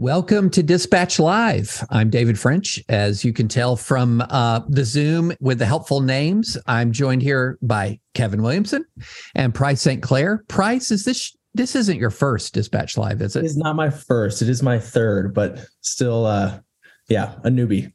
[0.00, 1.84] Welcome to Dispatch Live.
[1.90, 2.80] I'm David French.
[2.88, 7.58] As you can tell from uh, the Zoom with the helpful names, I'm joined here
[7.62, 8.84] by Kevin Williamson
[9.34, 10.00] and Price St.
[10.00, 10.44] Clair.
[10.46, 13.44] Price, is this this isn't your first Dispatch Live, is it?
[13.44, 14.40] It's not my first.
[14.40, 16.60] It is my third, but still, uh,
[17.08, 17.92] yeah, a newbie.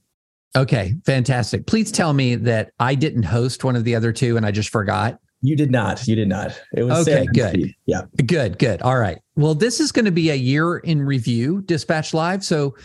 [0.58, 1.68] Okay, fantastic.
[1.68, 4.72] Please tell me that I didn't host one of the other two and I just
[4.72, 5.22] forgot.
[5.44, 6.08] You did not.
[6.08, 6.60] You did not.
[6.74, 7.28] It was okay.
[7.34, 7.76] Good.
[7.86, 8.04] Yeah.
[8.26, 8.58] Good.
[8.58, 8.82] Good.
[8.82, 9.20] All right.
[9.36, 12.46] Well, this is going to be a year in review, Dispatch Live.
[12.46, 12.76] So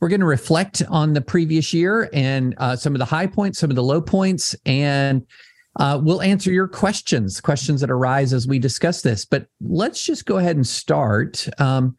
[0.00, 3.58] we're going to reflect on the previous year and uh, some of the high points,
[3.58, 5.26] some of the low points, and
[5.78, 9.26] uh, we'll answer your questions, questions that arise as we discuss this.
[9.26, 11.46] But let's just go ahead and start.
[11.60, 11.94] Um,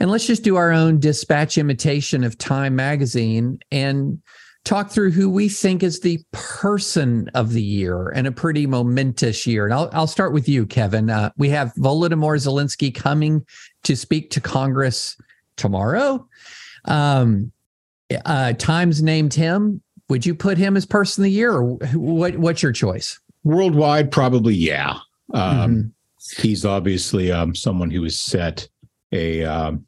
[0.00, 4.20] and let's just do our own dispatch imitation of Time Magazine and
[4.64, 9.46] talk through who we think is the person of the year and a pretty momentous
[9.46, 9.66] year.
[9.66, 11.10] And I'll, I'll start with you, Kevin.
[11.10, 13.44] Uh, we have Volodymyr Zelensky coming
[13.82, 15.16] to speak to Congress
[15.56, 16.26] tomorrow.
[16.86, 17.52] Um,
[18.24, 19.82] uh, Times named him.
[20.08, 22.36] Would you put him as person of the year, or what?
[22.36, 23.18] What's your choice?
[23.42, 24.98] Worldwide, probably yeah.
[25.32, 26.42] Um, mm-hmm.
[26.42, 28.68] He's obviously um, someone who has set
[29.12, 29.86] a um,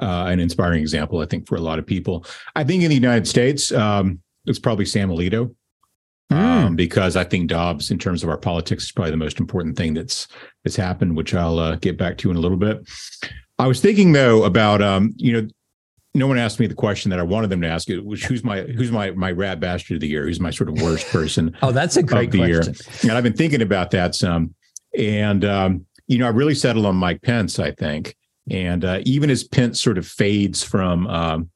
[0.00, 2.24] uh, an inspiring example, I think, for a lot of people.
[2.56, 5.54] I think in the United States, um, it's probably Sam Alito.
[6.32, 6.36] Mm.
[6.36, 9.76] Um, because I think Dobbs, in terms of our politics, is probably the most important
[9.76, 10.28] thing that's
[10.62, 12.88] that's happened, which I'll uh, get back to in a little bit.
[13.58, 15.48] I was thinking though about um, you know,
[16.14, 18.44] no one asked me the question that I wanted them to ask it, which who's
[18.44, 20.24] my who's my my rat bastard of the year?
[20.24, 21.56] Who's my sort of worst person?
[21.62, 22.48] oh, that's a great question.
[22.48, 22.62] Year?
[23.02, 24.54] And I've been thinking about that some,
[24.96, 27.58] and um, you know, I really settled on Mike Pence.
[27.58, 28.16] I think,
[28.48, 31.50] and uh, even as Pence sort of fades from um,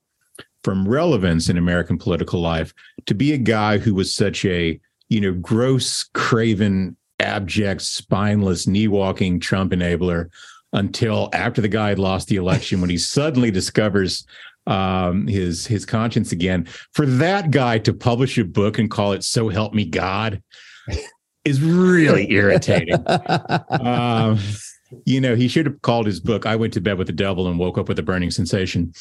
[0.62, 2.72] from relevance in American political life,
[3.06, 8.88] to be a guy who was such a you know gross, craven, abject, spineless, knee
[8.88, 10.30] walking Trump enabler
[10.72, 14.27] until after the guy had lost the election, when he suddenly discovers
[14.66, 16.66] um, his his conscience again.
[16.92, 20.42] For that guy to publish a book and call it "So Help Me God"
[21.44, 23.02] is really irritating.
[23.70, 24.39] um,
[25.05, 27.48] you know, he should have called his book "I Went to Bed with the Devil
[27.48, 28.92] and Woke Up with a Burning Sensation."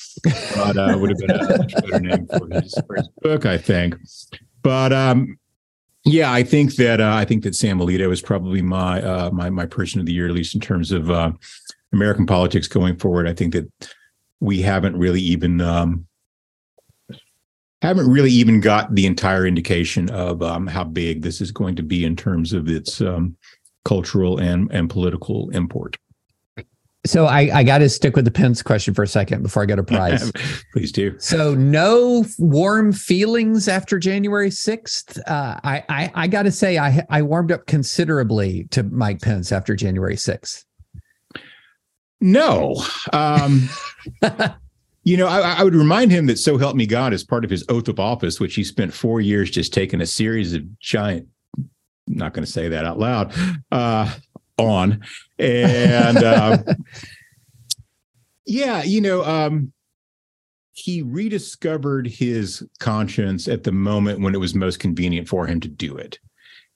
[0.55, 3.95] But uh, would have been a much better name for his, his book, I think.
[4.61, 5.37] But um,
[6.05, 9.49] yeah, I think that uh, I think that Sam Alito is probably my uh, my
[9.49, 11.31] my person of the year, at least in terms of uh,
[11.91, 13.27] American politics going forward.
[13.27, 13.69] I think that
[14.39, 16.05] we haven't really even um,
[17.81, 21.83] haven't really even got the entire indication of um, how big this is going to
[21.83, 23.35] be in terms of its um,
[23.85, 25.97] cultural and, and political import.
[27.05, 29.65] So I, I got to stick with the Pence question for a second before I
[29.65, 30.31] go to Price.
[30.71, 31.19] Please do.
[31.19, 35.19] So no warm feelings after January 6th.
[35.27, 39.51] Uh, I, I, I got to say, I, I warmed up considerably to Mike Pence
[39.51, 40.63] after January 6th.
[42.21, 42.81] No.
[43.11, 43.67] Um,
[45.03, 47.51] you know, I, I, would remind him that So Help Me God is part of
[47.51, 51.27] his oath of office, which he spent four years just taking a series of giant
[52.07, 53.33] not going to say that out loud
[53.71, 54.13] uh,
[54.57, 55.01] on.
[55.39, 56.57] And uh,
[58.45, 59.71] yeah you know um,
[60.73, 65.67] he rediscovered his conscience at the moment when it was most convenient for him to
[65.67, 66.19] do it.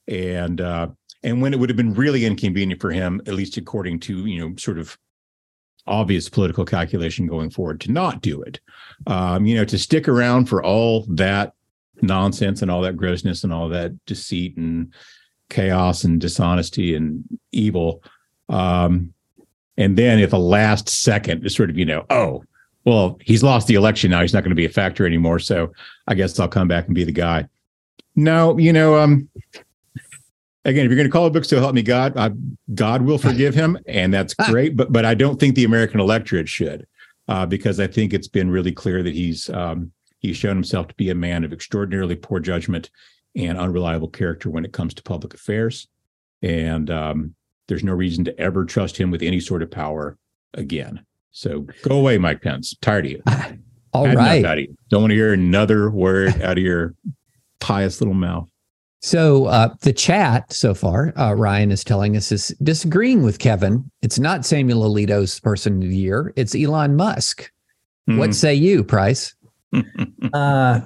[0.08, 0.88] And uh,
[1.24, 4.40] and when it would have been really inconvenient for him at least according to you
[4.40, 4.98] know sort of
[5.88, 8.60] obvious political calculation going forward to not do it.
[9.08, 11.54] Um, you know to stick around for all that
[12.02, 14.94] nonsense and all that grossness and all that deceit and
[15.50, 18.04] chaos and dishonesty and evil.
[18.50, 19.14] Um,
[19.78, 22.44] and then at the last second, it's sort of, you know, oh,
[22.86, 24.22] well, he's lost the election now.
[24.22, 25.40] He's not going to be a factor anymore.
[25.40, 25.74] So
[26.08, 27.48] I guess I'll come back and be the guy.
[28.16, 29.30] No, you know, um,
[30.66, 32.32] again, if you're going to call a book "So Help Me God," I,
[32.74, 34.76] God will forgive him, and that's great.
[34.76, 36.88] But but I don't think the American electorate should,
[37.28, 40.96] uh, because I think it's been really clear that he's um, he's shown himself to
[40.96, 42.90] be a man of extraordinarily poor judgment
[43.36, 45.88] and unreliable character when it comes to public affairs.
[46.42, 47.36] And um,
[47.68, 50.18] there's no reason to ever trust him with any sort of power
[50.54, 51.06] again.
[51.32, 52.76] So go away, Mike Pence.
[52.82, 53.24] Tired of you.
[53.94, 54.46] All Had right.
[54.46, 54.76] Out of you.
[54.90, 56.96] Don't want to hear another word out of your
[57.60, 58.50] pious little mouth.
[59.02, 63.90] So uh, the chat so far, uh, Ryan is telling us is disagreeing with Kevin.
[64.02, 66.34] It's not Samuel Alito's person of the year.
[66.36, 67.52] It's Elon Musk.
[68.10, 68.18] Mm.
[68.18, 69.36] What say you, Price?
[70.34, 70.82] uh,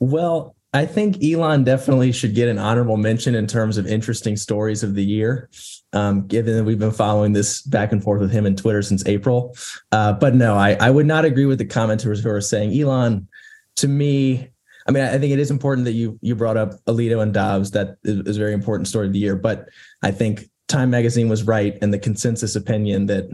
[0.00, 4.82] well, I think Elon definitely should get an honorable mention in terms of interesting stories
[4.82, 5.48] of the year,
[5.94, 9.06] um, given that we've been following this back and forth with him in Twitter since
[9.06, 9.56] April.
[9.92, 13.28] Uh, but no, I, I would not agree with the commenters who are saying Elon,
[13.76, 14.50] to me,
[14.86, 17.70] I mean, I think it is important that you you brought up Alito and Dobbs.
[17.72, 19.36] That is, is a very important story of the year.
[19.36, 19.68] But
[20.02, 23.30] I think Time Magazine was right in the consensus opinion that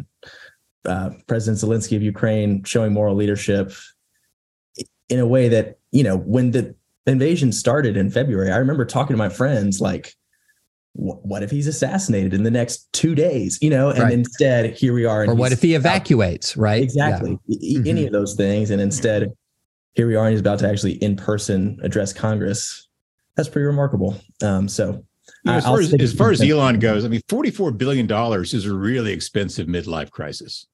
[0.85, 3.73] uh, President Zelensky of Ukraine showing moral leadership
[5.09, 6.75] in a way that, you know, when the
[7.07, 10.15] invasion started in February, I remember talking to my friends like,
[10.97, 13.59] what if he's assassinated in the next two days?
[13.61, 14.13] You know, and Right.
[14.13, 15.23] instead here we are.
[15.23, 16.57] and or what if he evacuates?
[16.57, 16.83] Right?
[16.83, 17.37] Exactly.
[17.51, 17.87] Mhm.
[17.87, 18.71] Any of those things.
[18.71, 19.33] And instead,
[19.95, 22.89] here we are, and he's about to actually in person address Congress.
[23.37, 24.17] That's pretty remarkable.
[24.43, 25.05] Um, so,
[25.45, 26.41] You know, as far as, as far as.
[26.41, 30.67] Elon goes, I mean, forty-four billion dollars is a really expensive midlife crisis.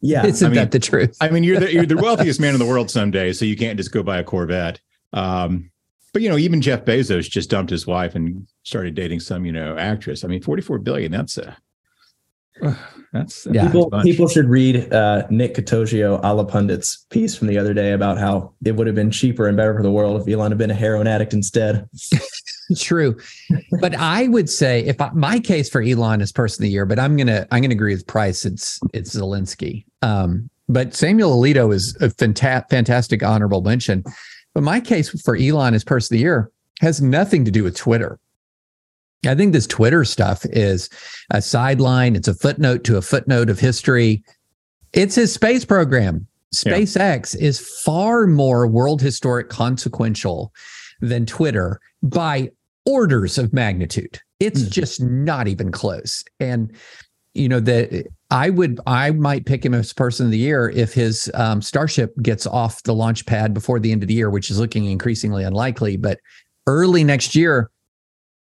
[0.00, 1.16] yeah, Isn't I mean- that the truth?
[1.20, 3.76] I mean, you're the you're the wealthiest man in the world someday, so you can't
[3.76, 4.80] just go buy a Corvette.
[5.14, 5.70] Um,
[6.12, 9.52] but you know, even Jeff Bezos just dumped his wife and started dating some you
[9.52, 10.22] know actress.
[10.24, 11.10] I mean, forty-four billion.
[11.10, 11.56] That's a
[12.60, 12.76] that's,
[13.12, 13.66] that's Yeah.
[13.66, 14.04] people bunch.
[14.04, 18.52] people should read uh, Nick Catoggio, Ala Pundit's piece from the other day about how
[18.64, 20.74] it would have been cheaper and better for the world if Elon had been a
[20.74, 21.88] heroin addict instead.
[22.78, 23.18] True,
[23.80, 26.86] but I would say if I, my case for Elon is person of the year,
[26.86, 28.44] but I'm gonna I'm gonna agree with Price.
[28.46, 29.84] It's it's Zelensky.
[30.00, 34.02] Um, but Samuel Alito is a fanta- fantastic honorable mention.
[34.54, 37.76] But my case for Elon as person of the year has nothing to do with
[37.76, 38.18] Twitter.
[39.26, 40.88] I think this Twitter stuff is
[41.30, 42.14] a sideline.
[42.14, 44.22] It's a footnote to a footnote of history.
[44.92, 46.26] It's his space program.
[46.54, 50.52] SpaceX is far more world historic consequential
[51.00, 52.50] than Twitter by
[52.86, 54.20] orders of magnitude.
[54.38, 54.70] It's Mhm.
[54.70, 56.22] just not even close.
[56.38, 56.70] And
[57.32, 60.92] you know that I would I might pick him as person of the year if
[60.92, 64.50] his um, Starship gets off the launch pad before the end of the year, which
[64.50, 65.96] is looking increasingly unlikely.
[65.96, 66.18] But
[66.66, 67.70] early next year,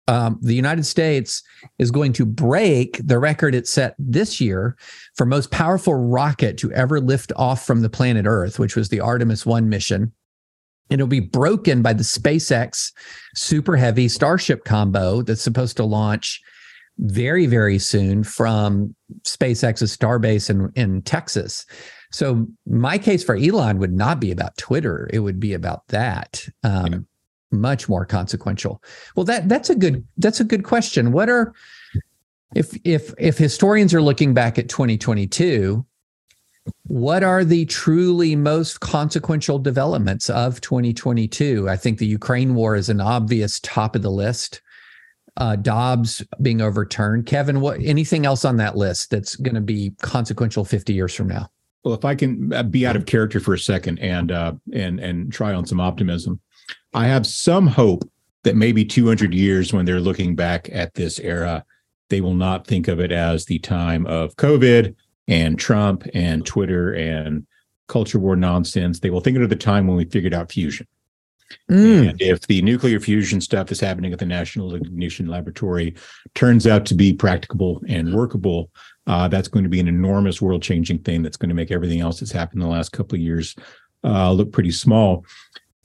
[0.08, 1.44] um, the United States
[1.80, 4.78] is going to break the record it set this year
[5.16, 9.02] for most powerful rocket to ever lift off from the planet Earth, which was the
[9.02, 10.14] Artemis 1 mission.
[10.92, 12.94] It'll be broken by the SpaceX
[13.36, 16.42] Super Heavy Starship combo that's supposed to launch
[17.00, 21.66] very, very soon from SpaceX's Starbase in, in Texas.
[22.12, 25.10] So my case for Elon would not be about Twitter.
[25.12, 26.48] It would be about that.
[26.64, 27.00] Um, Yeah.
[27.52, 28.82] Much more consequential.
[29.16, 31.12] Well, that that's a good that's a good question.
[31.12, 31.54] What are
[32.56, 35.86] if if if historians are looking back at 2022,
[36.88, 41.70] what are the truly most consequential developments of 2022?
[41.70, 44.62] I think the Ukraine war is an obvious top of the list.
[45.38, 47.26] Uh, Dobbs being overturned.
[47.26, 51.28] Kevin, what anything else on that list that's going to be consequential 50 years from
[51.28, 51.50] now?
[51.84, 55.00] Well, if I can uh, be out of character for a second and uh, and
[55.00, 56.40] and try on some optimism,
[56.94, 58.10] I have some hope
[58.44, 61.66] that maybe 200 years, when they're looking back at this era,
[62.10, 64.96] they will not think of it as the time of COVID
[65.28, 67.46] and Trump and Twitter and
[67.88, 69.00] culture war nonsense.
[69.00, 70.88] They will think of the time when we figured out fusion.
[71.70, 75.96] Mm, And if the nuclear fusion stuff is happening at the National Ignition Laboratory
[76.36, 78.70] turns out to be practicable and workable,
[79.08, 82.00] uh, that's going to be an enormous world changing thing that's going to make everything
[82.00, 83.56] else that's happened in the last couple of years
[84.04, 85.26] uh, look pretty small.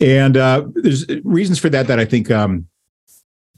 [0.00, 2.66] And uh, there's reasons for that that I think um,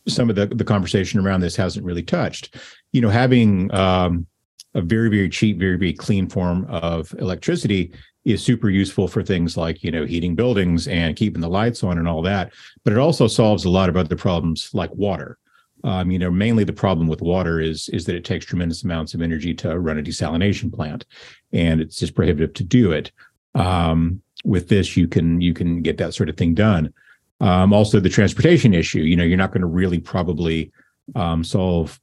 [0.08, 2.56] some of the, the conversation around this hasn't really touched.
[2.92, 4.26] You know, having um,
[4.74, 7.92] a very, very cheap, very, very clean form of electricity
[8.24, 11.98] is super useful for things like you know heating buildings and keeping the lights on
[11.98, 12.52] and all that
[12.84, 15.38] but it also solves a lot of other problems like water.
[15.82, 19.14] Um, you know mainly the problem with water is is that it takes tremendous amounts
[19.14, 21.06] of energy to run a desalination plant
[21.52, 23.10] and it's just prohibitive to do it.
[23.54, 26.92] Um, with this you can you can get that sort of thing done.
[27.40, 30.70] Um, also the transportation issue you know you're not going to really probably
[31.14, 31.98] um, solve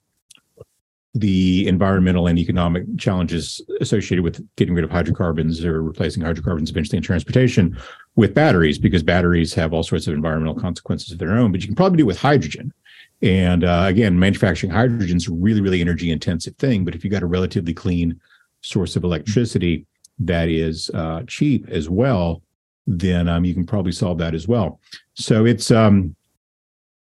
[1.20, 6.98] the environmental and economic challenges associated with getting rid of hydrocarbons or replacing hydrocarbons eventually
[6.98, 7.78] in transportation
[8.16, 11.68] with batteries because batteries have all sorts of environmental consequences of their own but you
[11.68, 12.74] can probably do it with hydrogen.
[13.22, 17.10] And uh, again manufacturing hydrogen is a really really energy intensive thing but if you
[17.10, 18.20] got a relatively clean
[18.62, 19.86] source of electricity
[20.20, 22.42] that is uh, cheap as well
[22.88, 24.80] then um, you can probably solve that as well.
[25.14, 26.16] So it's um,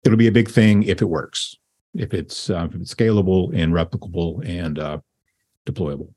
[0.04, 1.58] it'll be a big thing if it works
[1.94, 5.00] if it's uh, if it's scalable and replicable and uh,
[5.66, 6.10] deployable.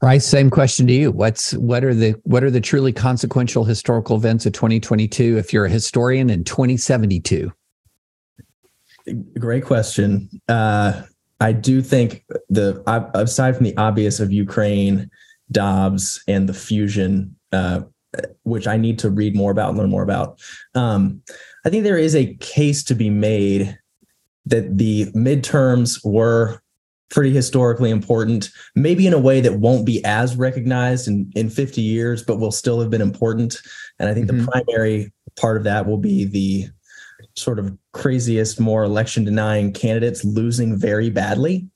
[0.00, 1.12] Price, same question to you.
[1.12, 5.66] What's what are the what are the truly consequential historical events of 2022 if you're
[5.66, 7.52] a historian in 2072?
[9.38, 10.28] Great question.
[10.48, 11.02] Uh,
[11.40, 12.82] I do think the
[13.14, 15.08] aside from the obvious of Ukraine,
[15.50, 17.82] Dobbs, and the fusion, uh,
[18.42, 20.40] which I need to read more about and learn more about.
[20.74, 21.22] Um,
[21.64, 23.78] I think there is a case to be made
[24.46, 26.60] that the midterms were
[27.10, 31.80] pretty historically important, maybe in a way that won't be as recognized in, in 50
[31.82, 33.60] years, but will still have been important.
[33.98, 34.44] And I think Mhm.
[34.46, 36.68] the primary part of that will be the
[37.34, 41.68] sort of craziest, more election denying candidates losing very badly.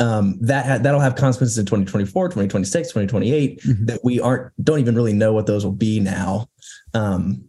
[0.00, 3.86] um, that ha- that'll have consequences in 2024, 2026, 2028 Mhm.
[3.88, 6.48] that we aren't don't even really know what those will be now.
[6.94, 7.42] Um,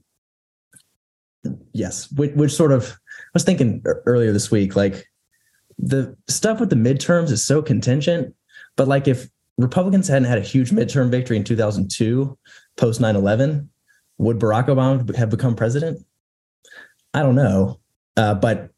[1.73, 2.97] yes, which, which sort of
[3.39, 5.08] was thinking earlier this week, like
[5.77, 8.36] the stuff with the midterms is so contingent,
[8.75, 12.38] but like if Republicans hadn't had a huge midterm victory in 2002,
[12.75, 13.69] post 9 11,
[14.17, 16.05] would Barack Obama have become president?
[17.13, 17.79] I don't know.
[18.17, 18.72] Uh, but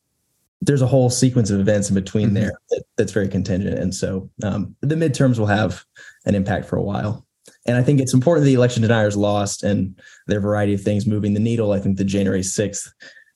[0.62, 2.34] there's a whole sequence of events in between Mhm.
[2.36, 3.80] there that, that's very contingent.
[3.80, 5.84] And so um, the midterms will have
[6.28, 7.26] an impact for a while.
[7.66, 10.00] And I think it's important the election deniers lost and
[10.30, 11.72] a variety of things moving the needle.
[11.72, 12.88] I think the January 6th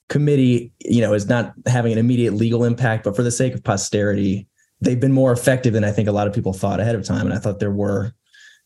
[0.09, 3.63] committee, you know, is not having an immediate legal impact, but for the sake of
[3.63, 4.47] posterity,
[4.81, 7.25] they've been more effective than I think a lot of people thought ahead of time.
[7.25, 8.13] And I thought there were,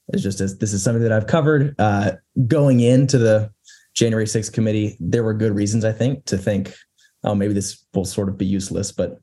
[0.10, 2.14] it's just as this is something that I've covered uh,
[2.48, 3.52] going into the
[3.96, 4.98] January 6th committee.
[5.00, 6.74] There were good reasons, I think, to think,
[7.24, 9.20] oh, maybe this will sort of be useless, but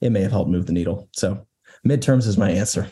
[0.00, 1.08] it may have helped move the needle.
[1.12, 1.46] So
[1.86, 2.90] midterms is my answer.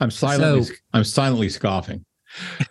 [0.00, 2.04] I'm silently So- I'm silently scoffing.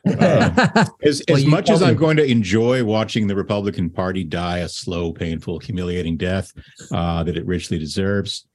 [0.05, 4.59] Uh, As, Well, as much as I'm going to enjoy watching the Republican Party die
[4.59, 6.53] a slow, painful, humiliating death
[6.91, 8.47] uh, that it richly deserves,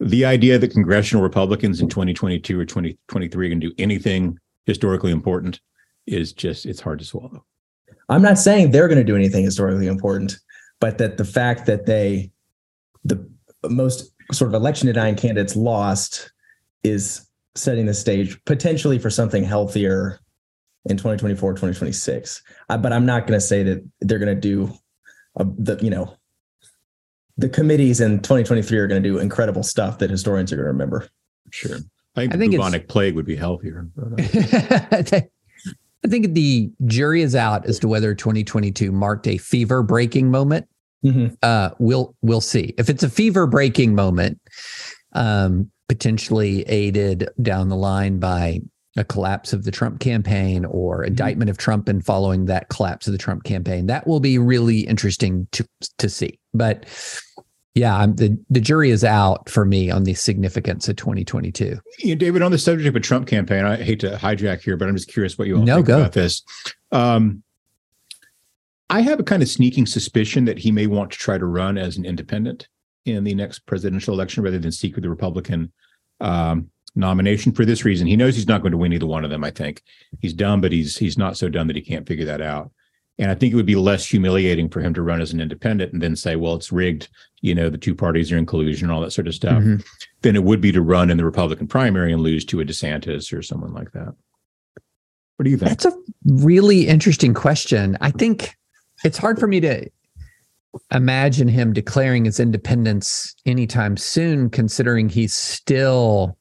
[0.00, 5.60] the idea that congressional Republicans in 2022 or 2023 can do anything historically important
[6.06, 7.44] is just it's hard to swallow.
[8.08, 10.38] I'm not saying they're going to do anything historically important,
[10.80, 12.30] but that the fact that they,
[13.04, 13.28] the
[13.68, 16.32] most sort of election denying candidates lost
[16.82, 20.20] is setting the stage potentially for something healthier
[20.88, 22.42] in 2024, 2026.
[22.68, 24.72] Uh, but I'm not going to say that they're going to do
[25.36, 26.14] uh, the, you know,
[27.36, 30.72] the committees in 2023 are going to do incredible stuff that historians are going to
[30.72, 31.08] remember.
[31.50, 31.76] Sure.
[32.16, 33.88] I think, I think the it's- bubonic plague would be healthier.
[34.00, 35.02] uh, I
[36.08, 40.66] think- the jury is out as to whether 2022 marked a fever breaking moment.
[41.42, 42.74] Uh, we'll we'll see.
[42.76, 44.40] If it's a fever breaking moment,
[45.12, 48.60] um, potentially aided down the line by
[48.96, 53.12] a collapse of the Trump campaign or indictment of Trump and following that collapse of
[53.12, 55.66] the Trump campaign, that will be really interesting to
[55.98, 56.38] to see.
[56.54, 56.86] But
[57.74, 61.78] yeah, I'm, the the jury is out for me on the significance of 2022.
[62.00, 64.76] you know, David, on the subject of a Trump campaign, I hate to hijack here,
[64.76, 65.98] but I'm just curious what you all No, think go.
[66.00, 66.42] about this.
[66.90, 67.42] Um,
[68.90, 71.76] I have a kind of sneaking suspicion that he may want to try to run
[71.76, 72.68] as an independent
[73.04, 75.70] in the next presidential election rather than seek the Republican
[76.20, 77.52] um, nomination.
[77.52, 79.44] For this reason, he knows he's not going to win either one of them.
[79.44, 79.82] I think
[80.20, 82.70] he's dumb, but he's he's not so dumb that he can't figure that out.
[83.20, 85.92] And I think it would be less humiliating for him to run as an independent
[85.92, 87.08] and then say, "Well, it's rigged."
[87.40, 89.84] You know, the two parties are in collusion, and all that sort of stuff Mhm.
[90.22, 93.36] than it would be to run in the Republican primary and lose to a DeSantis
[93.36, 94.14] or someone like that.
[95.36, 95.68] What do you think?
[95.68, 97.96] That's a really interesting question.
[98.00, 98.56] I think
[99.04, 99.88] it's hard for me to
[100.92, 106.36] imagine him declaring his independence anytime soon, considering he's still,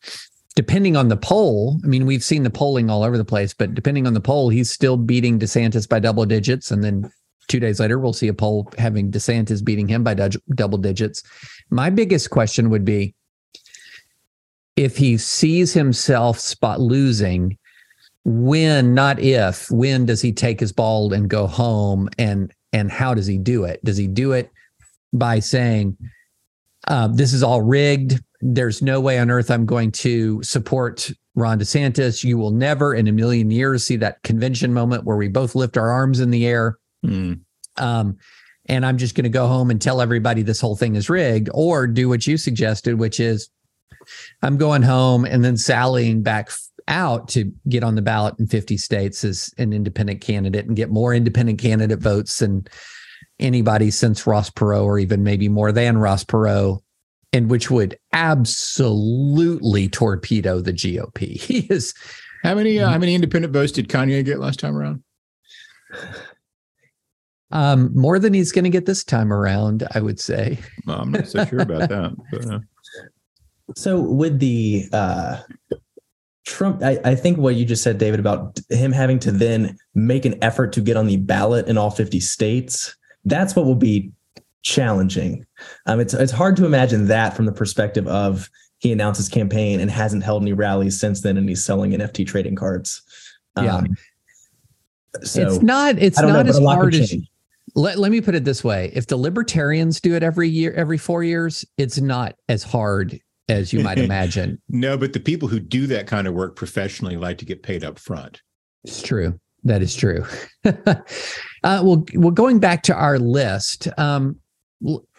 [0.57, 1.79] depending on the poll.
[1.83, 4.49] I mean, we've seen the polling all over the place, but depending on the poll,
[4.49, 6.71] he's still beating DeSantis by double digits.
[6.71, 7.11] And then
[7.47, 11.21] two days later, we'll see a poll having DeSantis beating him by dou- double digits.
[11.69, 13.13] My biggest question would be
[14.75, 17.55] if he sees himself spot losing
[18.25, 23.13] when not if when does he take his ball and go home and and how
[23.13, 24.51] does he do it does he do it
[25.13, 25.95] by saying
[26.89, 31.59] uh, this is all rigged there's no way on earth i'm going to support ron
[31.59, 32.23] desantis.
[32.23, 35.77] You will never in a million years see that convention moment where we both lift
[35.77, 36.77] our arms in the air.
[37.03, 37.33] Hmm.
[37.77, 38.17] um,
[38.69, 41.49] and I'm just going to go home and tell everybody this whole thing is rigged,
[41.53, 43.49] or do what you suggested, which is
[44.41, 46.49] I'm going home and then sallying back
[46.89, 50.89] out to get on the ballot in 50 states as an independent candidate and get
[50.89, 52.67] more independent candidate votes than
[53.39, 56.81] anybody since Ross Perot, or even maybe more than Ross Perot,
[57.37, 61.39] and which would absolutely torpedo the GOP.
[61.47, 61.93] He is
[62.43, 65.03] How many uh, how many independent votes did Kanye get last time around?
[67.51, 70.57] um, more than he's going to get this time around, I would say.
[70.85, 72.15] Well, I'm not so sure about that.
[72.31, 72.59] But, uh,
[73.75, 75.41] So with the uh,
[76.45, 80.25] Trump, I, I think what you just said, David, about him having to then make
[80.25, 84.11] an effort to get on the ballot in all 50 states, that's what will be
[84.67, 85.45] challenging.
[85.85, 89.79] Um, it's it's hard to imagine that from the perspective of he announced his campaign
[89.79, 93.01] and hasn't held any rallies since then, and he's selling NFT trading cards.
[93.55, 93.77] Yeah.
[93.77, 93.97] Um,
[95.23, 95.97] so it's not.
[95.97, 97.09] It's don't know, as a lot could hard as.
[97.09, 97.27] change.
[97.75, 100.97] Let, let me put it this way: if the libertarians do it every year, every
[100.97, 103.19] four years, it's not as hard
[103.49, 104.61] as you might imagine.
[104.69, 107.83] no, but the people who do that kind of work professionally like to get paid
[107.83, 108.41] up front.
[108.83, 109.39] It's true.
[109.63, 110.25] That is true.
[110.65, 110.73] uh,
[111.63, 114.37] well, well, going back to our list, um,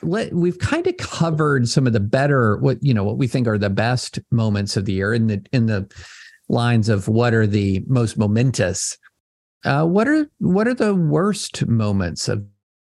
[0.03, 3.49] let, we've kind of covered some of the better what you know what we think
[3.49, 5.91] are the best moments of the year in the in the
[6.49, 8.97] lines of what are the most momentous.
[9.65, 12.47] Uh, what are what are the worst moments of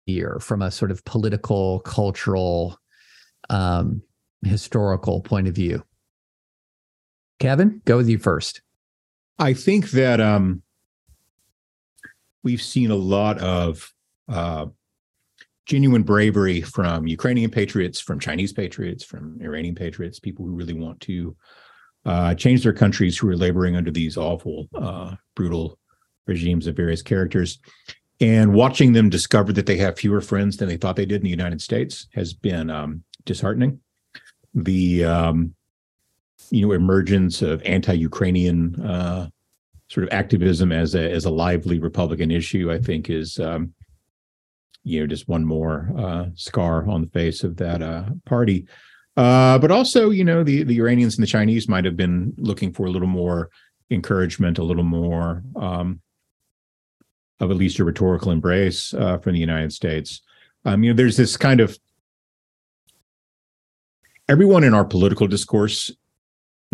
[0.07, 2.77] the year from a sort of political cultural
[3.49, 4.01] um,
[4.43, 5.83] historical point of view?
[7.39, 8.61] Kevin go with you first.
[9.37, 10.63] I think that um,
[12.43, 13.93] we've seen a lot of
[14.29, 14.67] uh,
[15.65, 20.99] genuine bravery from Ukrainian patriots, from Chinese patriots, from Iranian patriots, people who really want
[21.01, 21.35] to
[22.05, 25.79] uh, change their countries who are laboring under these awful, uh, brutal
[26.27, 27.59] regimes of various characters.
[28.21, 31.23] And watching them discover that they have fewer friends than they thought they did in
[31.23, 33.79] the United States has been um, disheartening.
[34.53, 35.55] The um,
[36.49, 39.29] you know emergence of anti-Ukrainian uh,
[39.89, 43.73] sort of activism as a as a lively Republican issue, I think, is um,
[44.85, 48.65] you know just one more uh, scar on the face of that uh, party.
[49.17, 52.71] Uh, but also, you know, the the Iranians and the Chinese might have been looking
[52.71, 53.49] for a little more
[53.89, 55.99] encouragement, a little more um,
[57.39, 60.21] of at least a rhetorical embrace uh, from the United States.
[60.63, 61.77] Um, you know, there's this kind of
[64.29, 65.91] everyone in our political discourse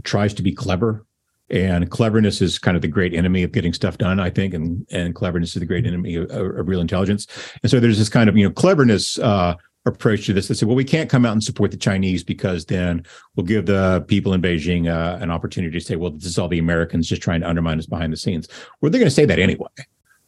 [0.04, 1.06] tries to be clever
[1.52, 4.86] and cleverness is kind of the great enemy of getting stuff done i think and
[4.92, 7.28] and cleverness is the great enemy of, of real intelligence.
[7.62, 9.56] And so there's this kind of you know cleverness uh,
[9.86, 12.66] approach to this that said well we can't come out and support the chinese because
[12.66, 13.04] then
[13.36, 16.48] we'll give the people in beijing uh, an opportunity to say well this is all
[16.48, 18.48] the americans just trying to undermine us behind the scenes.
[18.80, 19.70] Well they're going to say that anyway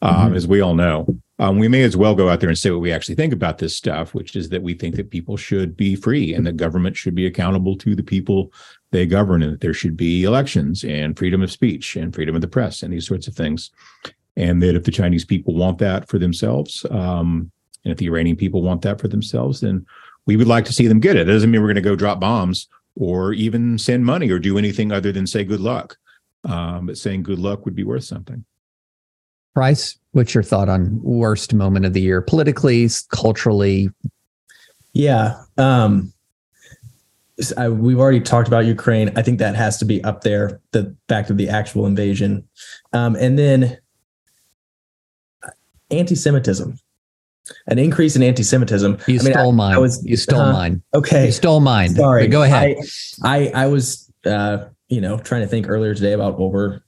[0.02, 0.34] um, mm-hmm.
[0.34, 1.06] as we all know.
[1.40, 3.58] Um, we may as well go out there and say what we actually think about
[3.58, 6.96] this stuff, which is that we think that people should be free and the government
[6.96, 8.52] should be accountable to the people
[8.94, 12.40] they govern, and that there should be elections and freedom of speech and freedom of
[12.40, 13.70] the press and these sorts of things.
[14.36, 17.50] And that if the Chinese people want that for themselves, um,
[17.84, 19.84] and if the Iranian people want that for themselves, then
[20.26, 21.28] we would like to see them get it.
[21.28, 24.56] It doesn't mean we're going to go drop bombs or even send money or do
[24.56, 25.98] anything other than say good luck.
[26.44, 28.44] Um, but saying good luck would be worth something.
[29.54, 33.90] Price, what's your thought on worst moment of the year, politically, culturally?
[34.92, 36.12] Yeah, um,
[37.56, 39.12] I, we've already talked about Ukraine.
[39.16, 40.60] I think that has to be up there.
[40.72, 42.46] The fact of the actual invasion,
[42.92, 43.78] um, and then
[45.90, 46.78] anti-Semitism,
[47.66, 48.98] an increase in anti-Semitism.
[49.06, 49.74] You I mean, stole I, mine.
[49.74, 50.82] I was, you stole uh, mine.
[50.94, 51.94] Okay, you stole mine.
[51.94, 52.76] Sorry, but go ahead.
[53.22, 56.80] I I, was uh, you know trying to think earlier today about what we're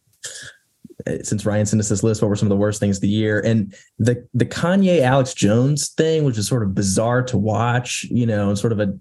[1.23, 3.09] since Ryan sent us this list, what were some of the worst things of the
[3.09, 3.41] year?
[3.41, 8.27] And the the Kanye Alex Jones thing, which is sort of bizarre to watch, you
[8.27, 8.97] know, and sort of a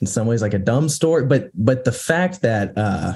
[0.00, 1.24] in some ways like a dumb story.
[1.24, 3.14] But but the fact that uh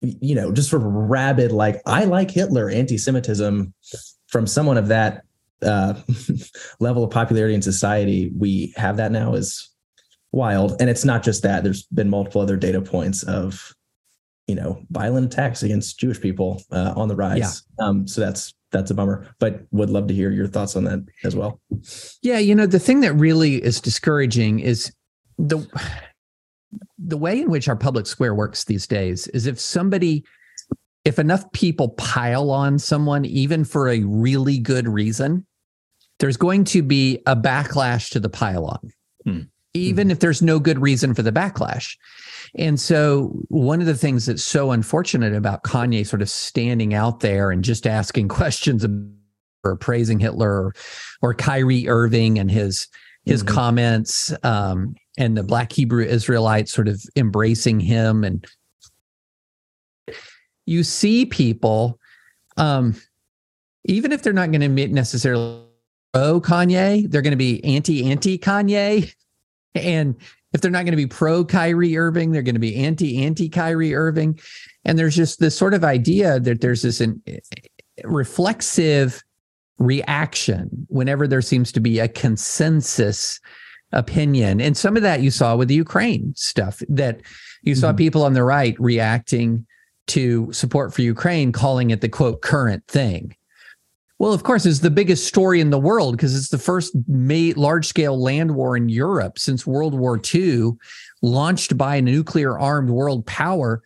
[0.00, 3.72] you know, just for rabid, like I like Hitler anti-Semitism
[4.26, 5.24] from someone of that
[5.62, 5.94] uh
[6.80, 9.70] level of popularity in society, we have that now is
[10.32, 10.76] wild.
[10.80, 11.64] And it's not just that.
[11.64, 13.74] There's been multiple other data points of
[14.46, 17.62] you know violent attacks against Jewish people uh, on the rise.
[17.78, 17.86] Yeah.
[17.86, 19.26] Um, so that's that's a bummer.
[19.38, 21.60] But would love to hear your thoughts on that as well.
[22.22, 24.92] Yeah, you know the thing that really is discouraging is
[25.38, 25.66] the
[26.98, 30.24] the way in which our public square works these days is if somebody
[31.04, 35.46] if enough people pile on someone even for a really good reason
[36.20, 38.90] there's going to be a backlash to the pile on
[39.24, 39.40] hmm.
[39.74, 40.12] even hmm.
[40.12, 41.96] if there's no good reason for the backlash
[42.56, 47.20] and so, one of the things that's so unfortunate about Kanye sort of standing out
[47.20, 48.86] there and just asking questions
[49.64, 50.74] or praising Hitler or,
[51.22, 52.86] or Kyrie Irving and his
[53.24, 53.54] his mm-hmm.
[53.54, 58.46] comments um, and the Black Hebrew Israelites sort of embracing him and
[60.66, 61.98] you see people
[62.56, 62.94] um,
[63.84, 65.64] even if they're not going to necessarily
[66.12, 69.12] pro Kanye, they're going to be anti anti Kanye
[69.74, 70.14] and
[70.52, 73.48] if they're not going to be pro Kyrie Irving, they're going to be anti anti
[73.48, 74.38] Kyrie Irving.
[74.84, 77.20] And there's just this sort of idea that there's this an,
[78.04, 79.22] reflexive
[79.78, 83.40] reaction whenever there seems to be a consensus
[83.92, 84.60] opinion.
[84.60, 87.20] And some of that you saw with the Ukraine stuff that
[87.62, 87.96] you saw mm-hmm.
[87.96, 89.66] people on the right reacting
[90.08, 93.34] to support for Ukraine, calling it the quote current thing.
[94.18, 97.86] Well, of course, it's the biggest story in the world because it's the first large
[97.86, 100.72] scale land war in Europe since World War II,
[101.22, 103.82] launched by a nuclear armed world power.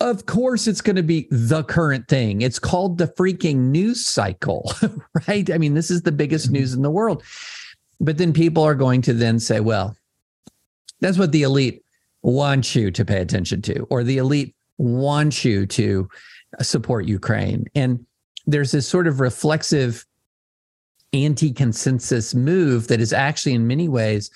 [0.00, 2.42] Of course, it's going to be the current thing.
[2.42, 4.70] It's called the freaking news cycle,
[5.28, 5.50] right?
[5.50, 6.54] I mean, this is the biggest mm-hmm.
[6.54, 7.22] news in the world.
[8.00, 9.96] But then people are going to then say, well,
[11.00, 11.82] that's what the elite
[12.22, 16.08] want you to pay attention to, or the elite want you to
[16.60, 17.66] support Ukraine.
[17.74, 18.04] And
[18.46, 20.04] there's this sort of reflexive
[21.12, 24.30] anti-consensus move that is actually in many ways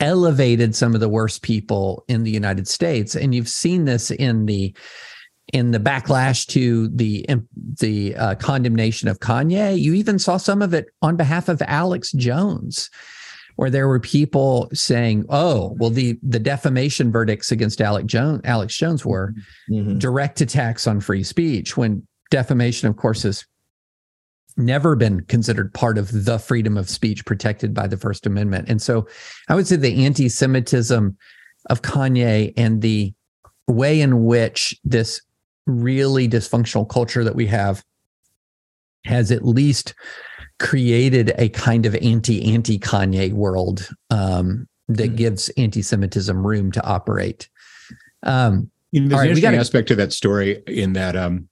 [0.00, 3.14] elevated some of the worst people in the United States.
[3.14, 4.74] And you've seen this in the
[5.52, 7.26] in the backlash to the
[7.80, 9.78] the uh, condemnation of Kanye.
[9.78, 12.90] You even saw some of it on behalf of Alex Jones,
[13.56, 18.76] where there were people saying, "Oh, well, the the defamation verdicts against Alex Jones Alex
[18.76, 19.34] Jones were
[19.70, 19.98] mm-hmm.
[19.98, 23.46] direct attacks on free speech." When defamation, of course, has
[24.58, 28.68] never been considered part of the freedom of speech protected by the First Amendment.
[28.68, 29.06] And so,
[29.48, 31.16] I would say the anti-Semitism
[31.70, 33.14] of Kanye and the
[33.66, 35.20] way in which this
[35.68, 37.84] really dysfunctional culture that we have
[39.04, 39.94] has at least
[40.58, 45.16] created a kind of anti anti Kanye world um, that mm-hmm.
[45.16, 47.48] gives anti Semitism room to operate.
[48.24, 51.48] Um, you know, there's right, an interesting gotta, aspect to that story in that um,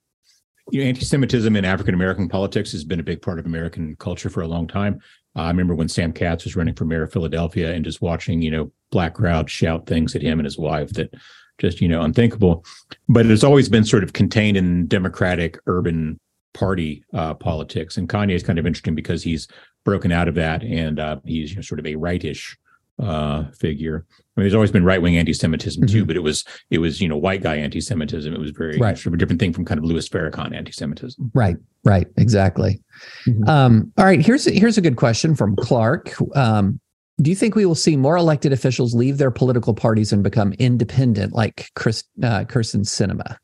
[0.71, 4.29] you know, anti-Semitism in African American politics has been a big part of American culture
[4.29, 4.99] for a long time.
[5.35, 8.41] Uh, I remember when Sam Katz was running for mayor of Philadelphia and just watching,
[8.41, 11.13] you know, black crowds shout things at him and his wife that
[11.57, 12.65] just you know unthinkable.
[13.09, 16.19] But it's always been sort of contained in Democratic urban
[16.53, 19.47] party uh, politics, and Kanye is kind of interesting because he's
[19.83, 22.57] broken out of that, and uh, he's you know, sort of a rightish
[22.99, 24.05] uh, figure.
[24.09, 25.93] I mean, there's always been right wing anti-Semitism mm-hmm.
[25.93, 28.33] too, but it was it was you know white guy anti-Semitism.
[28.33, 28.97] It was very right.
[28.97, 31.31] sort of a different thing from kind of Louis Farrakhan anti-Semitism.
[31.33, 32.81] Right, right, exactly.
[33.27, 33.49] Mm-hmm.
[33.49, 36.15] Um, all right, here's here's a good question from Clark.
[36.35, 36.79] Um,
[37.19, 40.53] do you think we will see more elected officials leave their political parties and become
[40.53, 43.37] independent, like Chris, uh, Kyrsten Sinema?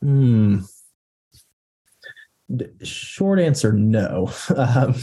[0.00, 0.60] Hmm.
[2.82, 4.32] Short answer, no.
[4.56, 4.94] Um,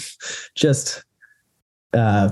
[0.55, 1.03] just
[1.93, 2.29] uh,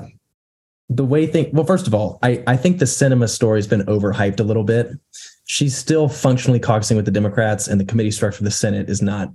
[0.89, 1.53] the way think.
[1.53, 4.63] Well, first of all, I I think the Sinema story has been overhyped a little
[4.63, 4.91] bit.
[5.45, 9.01] She's still functionally caucusing with the Democrats, and the committee structure of the Senate is
[9.01, 9.31] not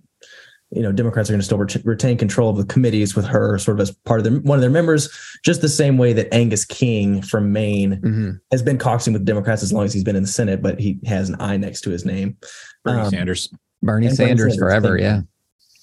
[0.70, 3.58] you know Democrats are going to still ret- retain control of the committees with her
[3.58, 5.08] sort of as part of their one of their members,
[5.44, 8.30] just the same way that Angus King from Maine mm-hmm.
[8.50, 10.98] has been caucusing with Democrats as long as he's been in the Senate, but he
[11.06, 12.36] has an I next to his name.
[12.84, 13.50] Bernie um, Sanders,
[13.82, 15.22] Bernie Sanders, Sanders forever, yeah.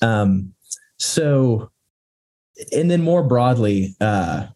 [0.02, 0.54] Um,
[0.98, 1.72] so,
[2.74, 4.48] and then more broadly, uh,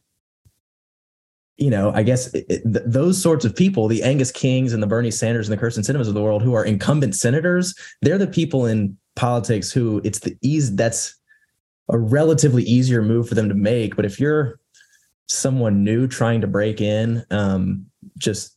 [1.56, 4.84] you know, I guess it, it, th- those sorts of people, the Angus Kings and
[4.84, 8.18] the Bernie Sanders and the Kyrsten Sinemas of the world, who are incumbent senators, they're
[8.18, 11.16] the people in politics who it's the ease that's
[11.90, 13.96] a relatively easier move for them to make.
[13.96, 14.60] But if you're
[15.28, 17.86] someone new trying to break in, um,
[18.18, 18.56] just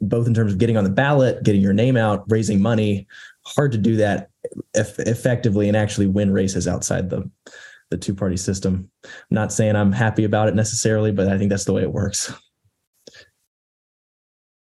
[0.00, 3.06] both in terms of getting on the ballot, getting your name out, raising money,
[3.46, 4.28] hard to do that
[4.74, 7.28] eff- effectively and actually win races outside the
[7.90, 8.90] the two party system.
[9.04, 11.92] I'm not saying I'm happy about it necessarily, but I think that's the way it
[11.92, 12.32] works.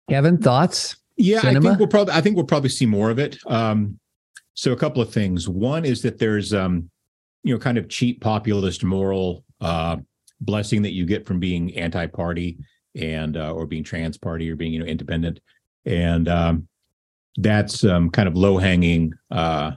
[0.10, 0.96] Kevin, thoughts?
[1.18, 1.58] Yeah, Sinema?
[1.58, 3.38] I think we'll probably I think we'll probably see more of it.
[3.46, 4.00] Um,
[4.60, 5.48] so a couple of things.
[5.48, 6.90] One is that there's um,
[7.44, 9.96] you know, kind of cheap populist moral uh,
[10.42, 12.58] blessing that you get from being anti-party
[12.94, 15.40] and uh, or being trans party or being you know independent,
[15.86, 16.68] and um,
[17.38, 19.72] that's um, kind of low-hanging uh,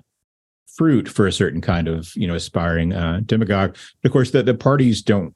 [0.66, 3.76] fruit for a certain kind of you know aspiring uh, demagogue.
[4.02, 5.32] But of course, the the parties don't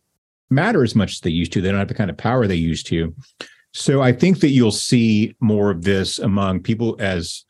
[0.51, 1.61] matter as much as they used to.
[1.61, 3.15] They don't have the kind of power they used to.
[3.73, 7.45] So I think that you'll see more of this among people as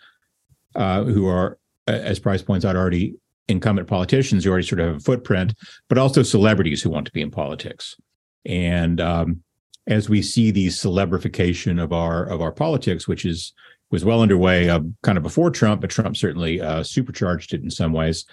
[0.74, 3.16] uh, who are as Price points out, already
[3.48, 5.54] incumbent politicians who already sort of have a footprint,
[5.88, 7.96] but also celebrities who want to be in politics.
[8.44, 9.42] And um,
[9.86, 13.52] as we see the celebrification of our of our politics, which is
[13.90, 17.70] was well underway uh, kind of before Trump, but Trump certainly uh, supercharged it in
[17.70, 18.24] some ways.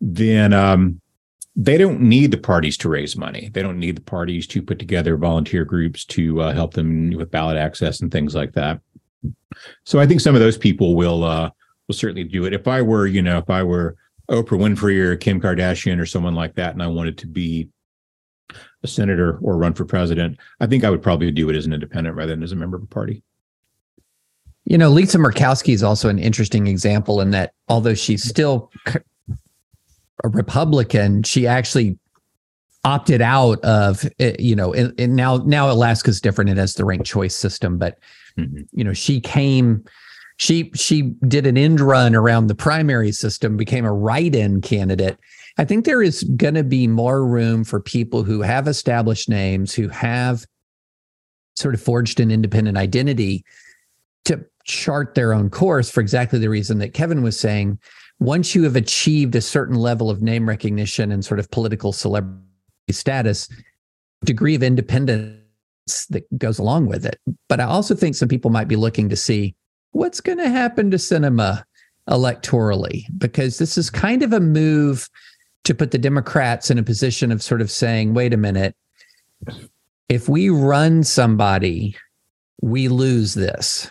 [0.00, 1.00] Then um,
[1.56, 3.50] they don't need the parties to raise money.
[3.52, 7.30] They don't need the parties to put together volunteer groups to uh, help them with
[7.30, 8.80] ballot access and things like that.
[9.84, 11.50] So I think some of those people will uh,
[11.90, 12.54] will certainly do it.
[12.54, 13.96] If I were, you know, if I were
[14.30, 17.68] Oprah Winfrey or Kim Kardashian or someone like that, and I wanted to be
[18.84, 21.72] a senator or run for president, I think I would probably do it as an
[21.72, 23.24] independent rather than as a member of a party.
[24.66, 30.28] You know, Lisa Murkowski is also an interesting example in that although she's still a
[30.28, 31.98] Republican, she actually
[32.84, 37.04] opted out of eh, you know and, now now Alaska's different it has the ranked
[37.04, 37.98] choice system but
[38.38, 38.62] mm-hmm.
[38.72, 39.84] you know she came
[40.40, 45.18] she she did an end run around the primary system, became a write-in candidate.
[45.58, 49.74] I think there is going to be more room for people who have established names,
[49.74, 50.46] who have
[51.56, 53.44] sort of forged an independent identity
[54.24, 57.78] to chart their own course for exactly the reason that Kevin was saying.
[58.18, 62.40] Once you have achieved a certain level of name recognition and sort of political celebrity
[62.90, 63.46] status,
[64.24, 65.36] degree of independence
[66.08, 67.20] that goes along with it.
[67.50, 69.54] But I also think some people might be looking to see
[69.92, 71.64] what's going to happen to Sinema
[72.08, 75.08] electorally because this is kind of a move
[75.64, 78.74] to put the Democrats in a position of sort of saying, wait a minute,
[80.08, 81.96] if we run somebody,
[82.62, 83.90] we lose this.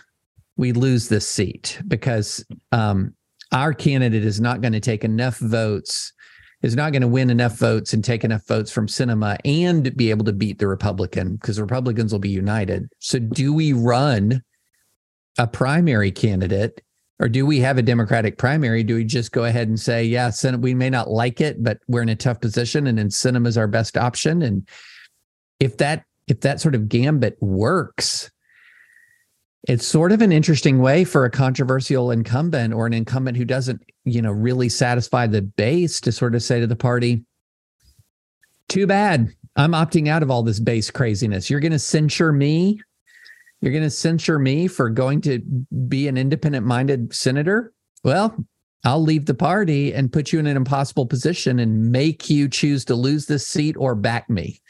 [0.56, 3.14] We lose this seat because um,
[3.52, 6.12] our candidate is not going to take enough votes,
[6.62, 10.10] is not going to win enough votes and take enough votes from Sinema and be
[10.10, 12.88] able to beat the Republican because Republicans will be united.
[12.98, 14.42] So, do we run
[15.40, 16.82] a primary candidate
[17.18, 18.82] or do we have a Democratic primary?
[18.82, 21.78] Do we just go ahead and say, yeah, Senate, we may not like it, but
[21.88, 24.42] we're in a tough position and then Sinema is our best option?
[24.42, 24.66] And
[25.60, 28.30] if that if that sort of gambit works,
[29.66, 33.82] it's sort of an interesting way for a controversial incumbent or an incumbent who doesn't,
[34.04, 37.24] you know, really satisfy the base to sort of say to the party,
[38.68, 39.34] too bad.
[39.56, 41.50] I'm opting out of all this base craziness.
[41.50, 42.80] You're going to censure me
[43.60, 45.40] you're going to censure me for going to
[45.88, 47.72] be an independent minded senator?
[48.04, 48.34] Well,
[48.84, 52.84] I'll leave the party and put you in an impossible position and make you choose
[52.86, 54.60] to lose this seat or back me.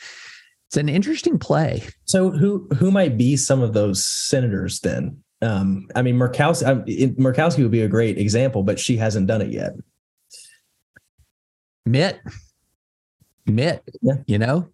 [0.69, 1.85] It's an interesting play.
[2.05, 5.23] So who who might be some of those senators then?
[5.43, 6.75] Um, I mean, Murkowski, I,
[7.21, 9.73] Murkowski would be a great example, but she hasn't done it yet.
[11.87, 12.21] Mitt,
[13.47, 14.15] Mitt, yeah.
[14.27, 14.69] you know,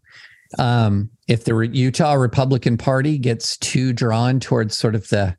[0.59, 5.37] um, if the Utah Republican Party gets too drawn towards sort of the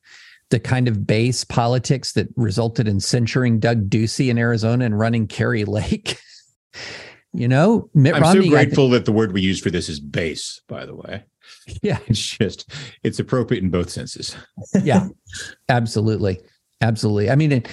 [0.50, 5.28] the kind of base politics that resulted in censuring Doug Ducey in Arizona and running
[5.28, 6.18] Kari Lake,
[7.34, 10.00] you know, Mitt I'm Romney, so grateful that the word we use for this is
[10.00, 10.62] base.
[10.68, 11.24] By the way,
[11.82, 12.72] yeah, it's just
[13.04, 14.36] it's appropriate in both senses.
[14.84, 15.08] yeah,
[15.70, 16.40] absolutely,
[16.82, 17.30] absolutely.
[17.30, 17.64] I mean,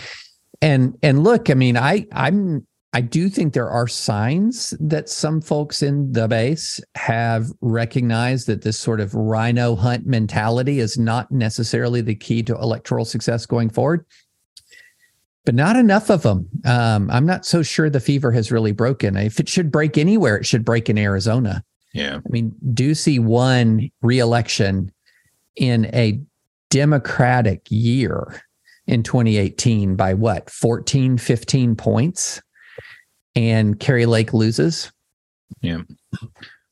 [0.61, 5.41] and and look, I mean, I I'm I do think there are signs that some
[5.41, 11.33] folks in the base have recognized that this sort of rhino hunt mentality is not
[11.33, 14.07] necessarily the key to electoral success going forward,
[15.45, 16.49] but not enough of them.
[16.65, 19.17] Um, I'm not so sure the fever has really broken.
[19.17, 21.65] If it should break anywhere, it should break in Arizona.
[21.95, 22.21] Yeah.
[22.25, 24.93] I mean, Ducey won reelection
[25.57, 26.21] in a
[26.71, 28.41] Democratic year
[28.87, 32.41] in 2018 by what, 14, 15 points?
[33.35, 34.93] And Kari Lake loses.
[35.61, 35.83] Yeah.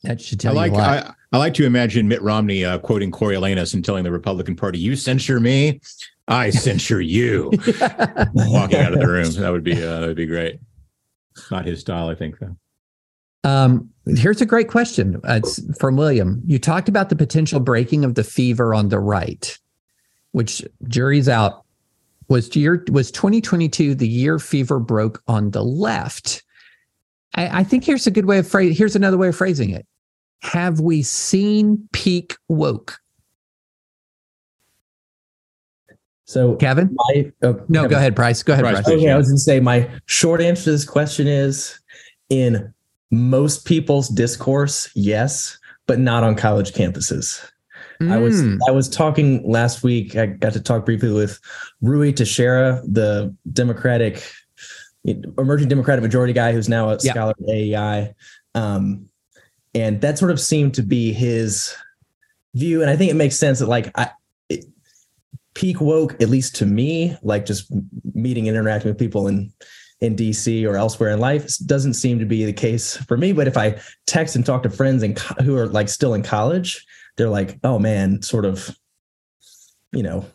[0.03, 1.07] That should tell I like, you a lot.
[1.07, 4.79] I, I like to imagine Mitt Romney uh, quoting Coriolanus and telling the Republican Party,
[4.79, 5.81] "You censure me,
[6.29, 7.51] I censure you."
[8.35, 10.59] Walking out of the room, that would be uh, that would be great.
[11.51, 12.57] Not his style, I think, though.
[13.45, 15.21] Um, here's a great question.
[15.29, 16.43] Uh, it's from William.
[16.47, 19.57] You talked about the potential breaking of the fever on the right,
[20.33, 21.65] which jury's out.
[22.29, 26.43] Was year was 2022 the year fever broke on the left?
[27.35, 28.77] I, I think here's a good way of phrase.
[28.77, 29.87] Here's another way of phrasing it.
[30.43, 32.99] Have we seen peak woke?
[36.25, 37.91] So, Kevin, my, oh, no, Kevin.
[37.91, 38.43] go ahead, Price.
[38.43, 38.89] Go ahead, Price.
[38.89, 41.79] Okay, I was going to say my short answer to this question is
[42.31, 42.73] in
[43.11, 47.47] most people's discourse, yes, but not on college campuses.
[48.01, 48.13] Mm.
[48.13, 48.57] I was hmm.
[48.67, 50.17] I was talking last week.
[50.17, 51.39] I got to talk briefly with
[51.83, 54.25] Ruy Teixeira, the Democratic
[55.05, 57.13] emerging Democratic majority guy who's now a yeah.
[57.13, 58.15] scholar at AEI.
[58.55, 59.09] Um,
[59.75, 61.75] and that sort of seemed to be his
[62.55, 62.83] view.
[62.83, 64.11] And I think it makes sense that like I,
[64.49, 64.67] it,
[65.55, 67.73] peak woke, at least to me, like just
[68.15, 69.53] meeting and interacting with people in
[70.01, 73.33] in DC or elsewhere in life doesn't seem to be the case for me.
[73.33, 76.25] But if I text and talk to friends and co- who are like still in
[76.25, 76.85] college,
[77.17, 78.77] they're like, oh man, sort of,
[79.93, 80.27] you know,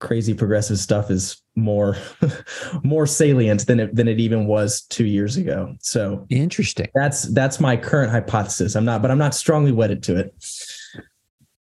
[0.00, 1.96] crazy progressive stuff is more
[2.82, 5.74] more salient than it than it even was two years ago.
[5.80, 6.88] So interesting.
[6.94, 8.74] That's that's my current hypothesis.
[8.74, 10.34] I'm not, but I'm not strongly wedded to it.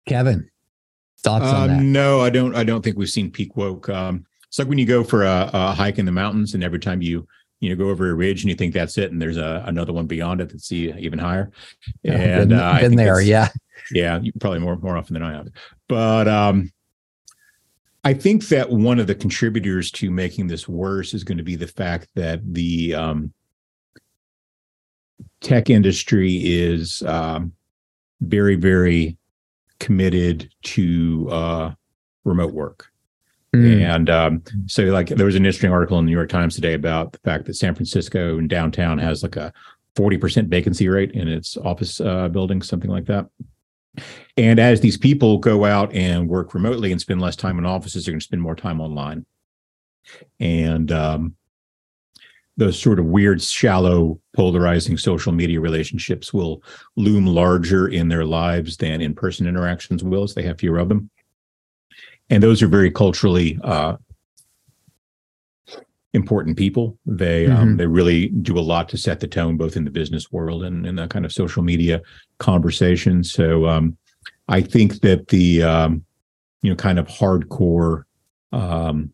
[0.07, 0.49] Kevin,
[1.21, 1.81] thoughts uh, on that?
[1.81, 2.55] No, I don't.
[2.55, 3.89] I don't think we've seen peak woke.
[3.89, 6.79] Um, it's like when you go for a, a, hike in the mountains, and every
[6.79, 7.27] time you
[7.59, 9.93] you know go over a ridge and you think that's it, and there's a, another
[9.93, 11.51] one beyond it that's even higher.
[12.03, 13.49] And been, uh, been there, yeah,
[13.91, 15.47] yeah, probably more more often than I have.
[15.87, 16.71] But um,
[18.03, 21.55] I think that one of the contributors to making this worse is going to be
[21.55, 23.33] the fact that the um,
[25.41, 27.53] tech industry is um,
[28.21, 29.17] very, very
[29.79, 31.71] committed to uh,
[32.23, 32.87] remote work.
[33.55, 33.81] Mm.
[33.81, 36.75] And um, so, like, there was an interesting article in the New York Times today
[36.75, 39.51] about the fact that San Francisco and downtown has like a
[39.95, 43.27] 40% vacancy rate in its office uh, building, something like that.
[44.39, 48.05] And as these people go out and work remotely and spend less time in offices,
[48.05, 49.25] they're going to spend more time online.
[50.39, 51.35] And um,
[52.55, 56.63] those sort of weird, shallow, polarizing social media relationships will
[56.95, 60.87] loom larger in their lives than in person interactions will, as they have fewer of
[60.87, 61.09] them.
[62.29, 63.97] And those are very culturally uh,
[66.13, 66.97] important people.
[67.05, 67.57] They mm-hmm.
[67.61, 70.63] um, they really do a lot to set the tone, both in the business world
[70.63, 72.01] and in that kind of social media
[72.37, 73.21] conversation.
[73.21, 73.97] So um,
[74.49, 76.03] I think that the um,
[76.61, 78.03] you know kind of hardcore
[78.51, 79.13] um,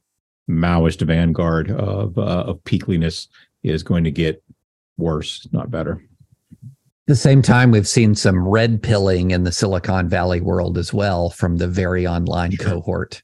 [0.50, 3.28] Maoist vanguard of uh, of peakliness
[3.64, 4.42] is going to get
[4.98, 6.02] worse, not better.
[6.64, 10.92] At the same time, we've seen some red pilling in the Silicon Valley world as
[10.92, 13.22] well from the very online cohort.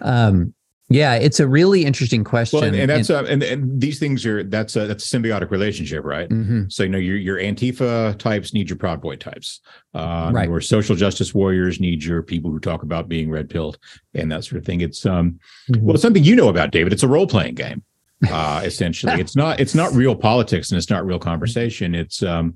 [0.00, 0.54] Um,
[0.94, 2.60] yeah, it's a really interesting question.
[2.60, 5.18] Well, and, and that's and, uh, and, and these things are that's a that's a
[5.18, 6.28] symbiotic relationship, right?
[6.28, 6.64] Mm-hmm.
[6.68, 9.60] So you know your your Antifa types need your Proud Boy types,
[9.94, 10.48] um, right?
[10.48, 13.78] Your social justice warriors need your people who talk about being red pilled
[14.14, 14.80] and that sort of thing.
[14.80, 15.38] It's um
[15.70, 15.84] mm-hmm.
[15.84, 16.92] well, it's something you know about, David.
[16.92, 17.82] It's a role playing game,
[18.30, 19.20] uh, essentially.
[19.20, 21.94] it's not it's not real politics and it's not real conversation.
[21.94, 22.54] It's um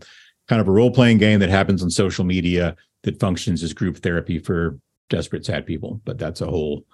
[0.49, 3.99] kind of a role playing game that happens on social media that functions as group
[3.99, 6.01] therapy for desperate sad people.
[6.05, 6.85] But that's a whole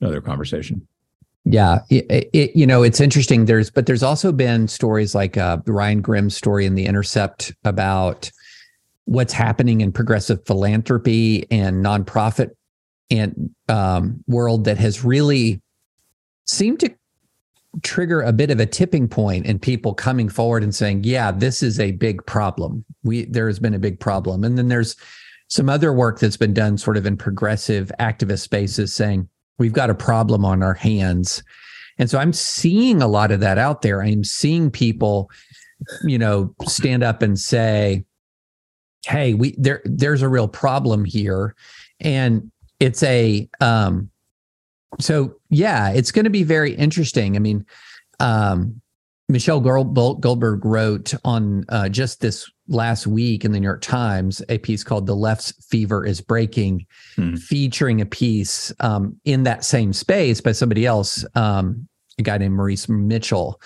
[0.00, 0.86] another conversation.
[1.44, 3.46] Yeah, it, it, you know it's interesting.
[3.46, 8.30] There's but there's also been stories like uh, Ryan Grim's story in the Intercept about
[9.06, 12.50] what's happening in progressive philanthropy and nonprofit
[13.10, 15.62] and um, world that has really
[16.44, 16.94] seemed to
[17.82, 21.62] trigger a bit of a tipping point in people coming forward and saying, "Yeah, this
[21.62, 22.84] is a big problem.
[23.02, 24.94] We there has been a big problem." And then there's
[25.48, 29.28] some other work that's been done sort of in progressive activist spaces saying,
[29.60, 31.44] we've got a problem on our hands.
[31.98, 34.02] And so I'm seeing a lot of that out there.
[34.02, 35.30] I'm seeing people,
[36.02, 38.04] you know, stand up and say,
[39.06, 41.54] "Hey, we there there's a real problem here."
[42.00, 44.10] And it's a um
[44.98, 47.36] so yeah, it's going to be very interesting.
[47.36, 47.64] I mean,
[48.18, 48.80] um
[49.28, 54.58] Michelle Goldberg wrote on uh, just this last week in the New York Times a
[54.58, 57.34] piece called "The Left's Fever Is Breaking," hmm.
[57.34, 61.86] featuring a piece um, in that same space by somebody else, um,
[62.18, 63.60] a guy named Maurice Mitchell.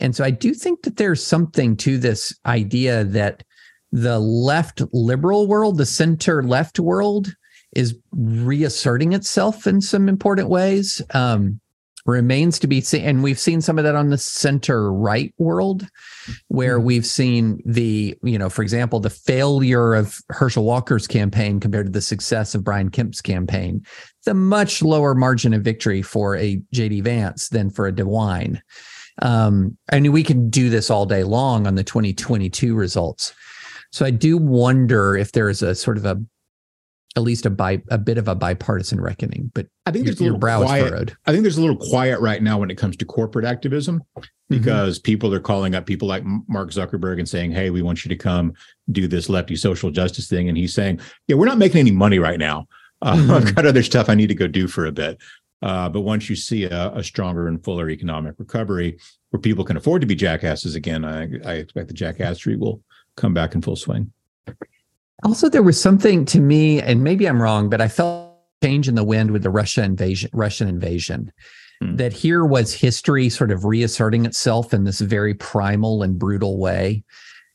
[0.00, 3.42] And so I do think that there's something to this idea that
[3.90, 7.34] the left liberal world, the center left world,
[7.74, 11.02] is reasserting itself in some important ways.
[11.14, 11.60] Um,
[12.04, 15.86] remains to be seen and we've seen some of that on the center right world
[16.48, 16.86] where mm-hmm.
[16.86, 21.92] we've seen the you know for example the failure of herschel walker's campaign compared to
[21.92, 23.84] the success of brian kemp's campaign.
[24.24, 28.62] The much lower margin of victory for a jd vance than for a dewine
[29.20, 33.34] um, mean, we can do this all day long on the 2022 results.
[33.90, 36.20] So i do wonder if there is a sort of a
[37.16, 39.50] at least a bi- a bit of a bipartisan reckoning.
[39.54, 40.88] But I think there's your, a little quiet.
[40.88, 41.16] Furrowed.
[41.26, 44.22] I think there's a little quiet right now when it comes to corporate activism mm-hmm.
[44.48, 45.04] because mm-hmm.
[45.04, 48.16] people are calling up people like Mark Zuckerberg and saying, "Hey, we want you to
[48.16, 48.54] come
[48.90, 52.18] do this lefty social justice thing," and he's saying, "Yeah, we're not making any money
[52.18, 52.66] right now.
[53.02, 53.30] Uh, mm-hmm.
[53.30, 55.18] I've got other stuff I need to go do for a bit."
[55.60, 58.98] Uh, but once you see a, a, stronger and fuller economic recovery
[59.30, 62.82] where people can afford to be jackasses again, I, I expect the jackassery will
[63.16, 64.12] come back in full swing.
[65.22, 68.32] Also, there was something to me, and maybe I'm wrong, but I felt
[68.62, 71.32] change in the wind with the Russia invasion, Russian invasion.
[71.80, 71.96] Hmm.
[71.96, 77.02] That here was history sort of reasserting itself in this very primal and brutal way,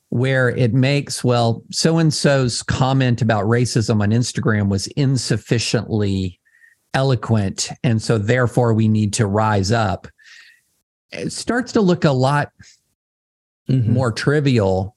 [0.09, 6.39] where it makes, well, so and so's comment about racism on Instagram was insufficiently
[6.93, 7.69] eloquent.
[7.83, 10.07] And so therefore we need to rise up.
[11.11, 12.51] It starts to look a lot
[13.69, 13.93] mm-hmm.
[13.93, 14.96] more trivial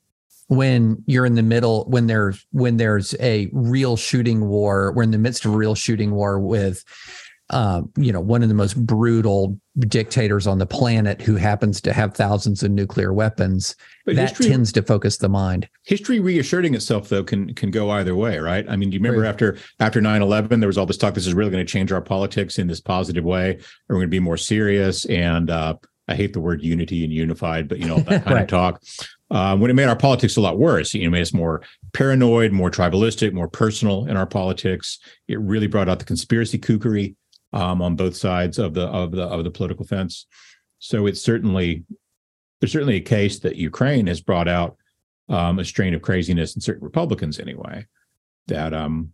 [0.51, 5.13] when you're in the middle when there's when there's a real shooting war we're in
[5.13, 6.85] the midst of a real shooting war with
[7.51, 11.93] uh, you know one of the most brutal dictators on the planet who happens to
[11.93, 16.75] have thousands of nuclear weapons but that history, tends to focus the mind history reasserting
[16.75, 19.29] itself though can can go either way right i mean do you remember right.
[19.29, 22.03] after after 9-11 there was all this talk this is really going to change our
[22.03, 23.57] politics in this positive way
[23.89, 25.77] we're going to be more serious and uh,
[26.09, 28.43] I hate the word unity and unified, but you know that kind right.
[28.43, 28.83] of talk
[29.31, 30.95] um, when it made our politics a lot worse.
[30.95, 31.63] It made us more
[31.93, 34.99] paranoid, more tribalistic, more personal in our politics.
[35.29, 37.15] It really brought out the conspiracy kookery
[37.53, 40.27] um, on both sides of the of the of the political fence.
[40.79, 41.85] So it's certainly
[42.61, 44.77] there's certainly a case that Ukraine has brought out
[45.29, 47.87] um, a strain of craziness in certain Republicans anyway
[48.49, 49.13] that um,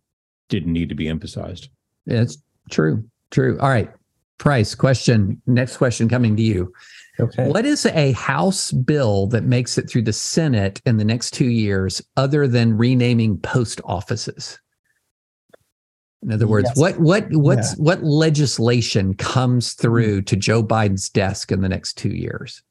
[0.48, 1.68] didn't need to be emphasized.
[2.06, 2.38] It's
[2.70, 3.04] true.
[3.30, 3.58] True.
[3.60, 3.90] All right.
[4.38, 5.40] Price question.
[5.46, 6.72] Next question coming to you.
[7.18, 7.48] Okay.
[7.48, 11.48] What is a House bill that makes it through the Senate in the next two
[11.48, 14.58] years other than renaming post offices?
[16.22, 16.78] In other words, yes.
[16.78, 17.84] what what what's yeah.
[17.84, 22.62] what legislation comes through to Joe Biden's desk in the next two years?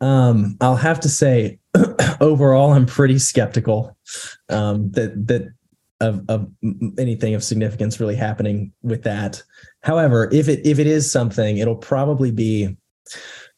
[0.00, 1.58] Um, I'll have to say,
[2.20, 3.96] overall, I'm pretty skeptical
[4.50, 5.48] um, that that
[6.04, 6.48] of, of
[6.98, 9.42] anything of significance really happening with that.
[9.82, 12.76] However, if it if it is something, it'll probably be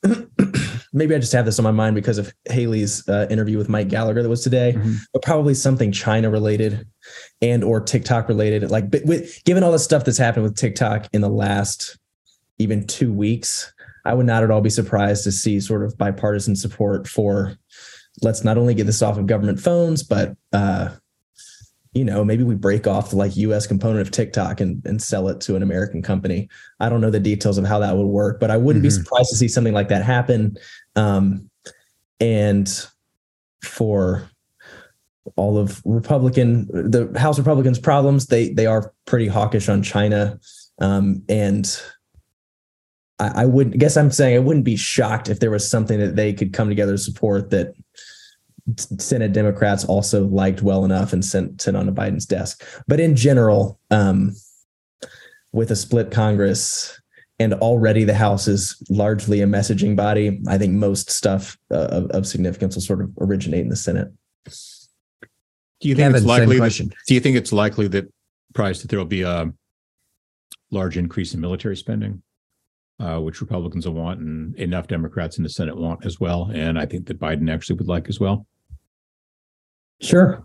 [0.92, 3.88] maybe I just have this on my mind because of Haley's uh, interview with Mike
[3.88, 4.94] Gallagher that was today, mm-hmm.
[5.12, 6.86] but probably something China related
[7.42, 8.70] and or TikTok related.
[8.70, 11.98] Like, with given all the stuff that's happened with TikTok in the last
[12.58, 13.72] even two weeks,
[14.04, 17.56] I would not at all be surprised to see sort of bipartisan support for
[18.22, 20.90] let's not only get this off of government phones, but uh,
[21.96, 25.28] you know, maybe we break off the like US component of TikTok and, and sell
[25.28, 26.48] it to an American company.
[26.78, 28.98] I don't know the details of how that would work, but I wouldn't mm-hmm.
[28.98, 30.58] be surprised to see something like that happen.
[30.94, 31.50] Um,
[32.20, 32.68] and
[33.62, 34.28] for
[35.36, 40.38] all of Republican, the House Republicans' problems, they they are pretty hawkish on China.
[40.78, 41.80] Um, and
[43.18, 46.14] I, I would guess I'm saying I wouldn't be shocked if there was something that
[46.14, 47.74] they could come together to support that
[48.98, 52.64] Senate Democrats also liked well enough and sent sent on to Biden's desk.
[52.88, 54.34] But in general, um,
[55.52, 57.00] with a split Congress
[57.38, 62.10] and already the House is largely a messaging body, I think most stuff uh, of,
[62.10, 64.08] of, significance will sort of originate in the Senate.
[65.80, 66.58] Do you think Kevin, it's likely?
[66.58, 68.12] That, do you think it's likely that
[68.54, 69.52] price that there will be a
[70.70, 72.22] large increase in military spending?
[72.98, 76.50] uh, which Republicans will want, and enough Democrats in the Senate want as well.
[76.52, 78.46] And I think that Biden actually would like as well.
[80.00, 80.44] Sure.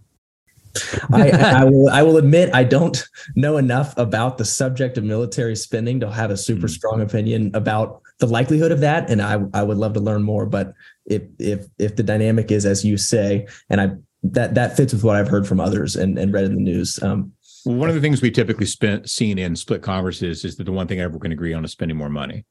[1.11, 1.89] I, I, will.
[1.89, 3.03] I will admit I don't
[3.35, 6.67] know enough about the subject of military spending to have a super mm-hmm.
[6.67, 10.45] strong opinion about the likelihood of that, and I I would love to learn more.
[10.45, 10.73] But
[11.05, 13.91] if if if the dynamic is as you say, and I
[14.23, 17.01] that that fits with what I've heard from others and, and read in the news.
[17.03, 17.33] Um,
[17.63, 20.87] one of the things we typically spent seen in split Congresses is that the one
[20.87, 22.45] thing everyone can agree on is spending more money.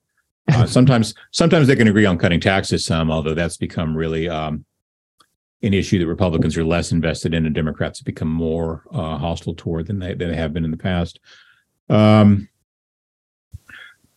[0.53, 2.85] Uh, sometimes, sometimes they can agree on cutting taxes.
[2.85, 4.65] Some, although that's become really um,
[5.63, 9.55] an issue that Republicans are less invested in, and Democrats have become more uh, hostile
[9.55, 11.21] toward than they than they have been in the past.
[11.89, 12.49] Um,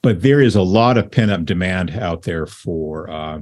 [0.02, 3.40] but there is a lot of pent up demand out there for uh,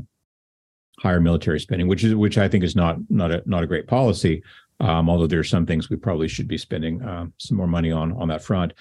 [0.99, 3.87] higher military spending, which is which I think is not not a not a great
[3.87, 4.43] policy.
[4.79, 7.91] Um, although there are some things we probably should be spending uh, some more money
[7.91, 8.73] on on that front.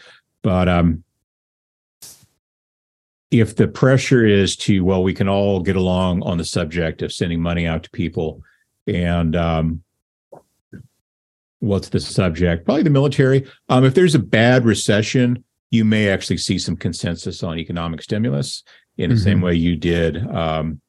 [0.42, 1.04] But um,
[3.30, 7.12] if the pressure is to, well, we can all get along on the subject of
[7.12, 8.42] sending money out to people,
[8.86, 9.82] and um,
[11.60, 12.64] what's the subject?
[12.64, 13.46] Probably the military.
[13.68, 18.64] Um, if there's a bad recession, you may actually see some consensus on economic stimulus
[18.96, 19.24] in the mm-hmm.
[19.24, 20.80] same way you did um,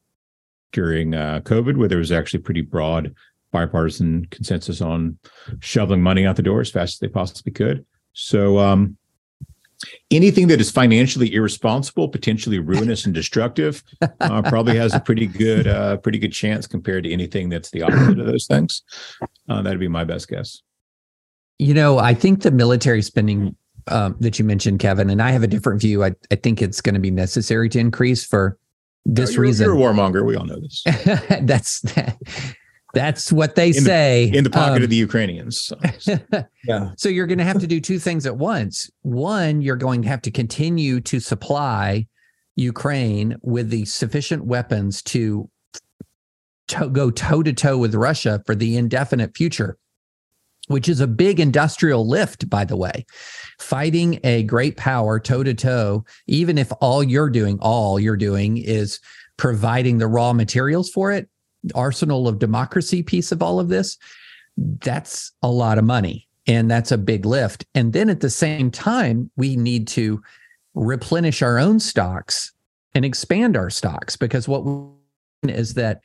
[0.72, 3.14] during uh, COVID, where there was actually pretty broad
[3.52, 5.18] bipartisan consensus on
[5.60, 7.84] shoveling money out the door as fast as they possibly could.
[8.14, 8.96] So um,
[10.10, 13.82] anything that is financially irresponsible, potentially ruinous and destructive,
[14.20, 17.82] uh, probably has a pretty good uh, pretty good chance compared to anything that's the
[17.82, 18.82] opposite of those things.
[19.48, 20.62] Uh, that'd be my best guess.
[21.58, 23.56] You know, I think the military spending
[23.88, 26.04] um, that you mentioned, Kevin, and I have a different view.
[26.04, 28.58] I, I think it's going to be necessary to increase for
[29.04, 29.66] this you're, reason.
[29.66, 30.24] You're a warmonger.
[30.24, 30.82] We all know this.
[31.42, 32.16] that's that,
[32.92, 34.30] that's what they in say.
[34.30, 35.72] The, in the pocket um, of the Ukrainians.
[35.98, 36.18] So.
[36.64, 36.90] yeah.
[36.96, 38.90] So you're going to have to do two things at once.
[39.02, 42.06] One, you're going to have to continue to supply
[42.56, 45.48] Ukraine with the sufficient weapons to,
[46.68, 49.78] to go toe to toe with Russia for the indefinite future,
[50.68, 53.06] which is a big industrial lift, by the way.
[53.58, 58.58] Fighting a great power toe to toe, even if all you're doing, all you're doing
[58.58, 59.00] is
[59.38, 61.28] providing the raw materials for it,
[61.74, 63.98] arsenal of democracy piece of all of this,
[64.56, 67.64] that's a lot of money and that's a big lift.
[67.74, 70.22] And then at the same time, we need to
[70.74, 72.52] replenish our own stocks
[72.94, 74.64] and expand our stocks because what
[75.44, 76.02] is that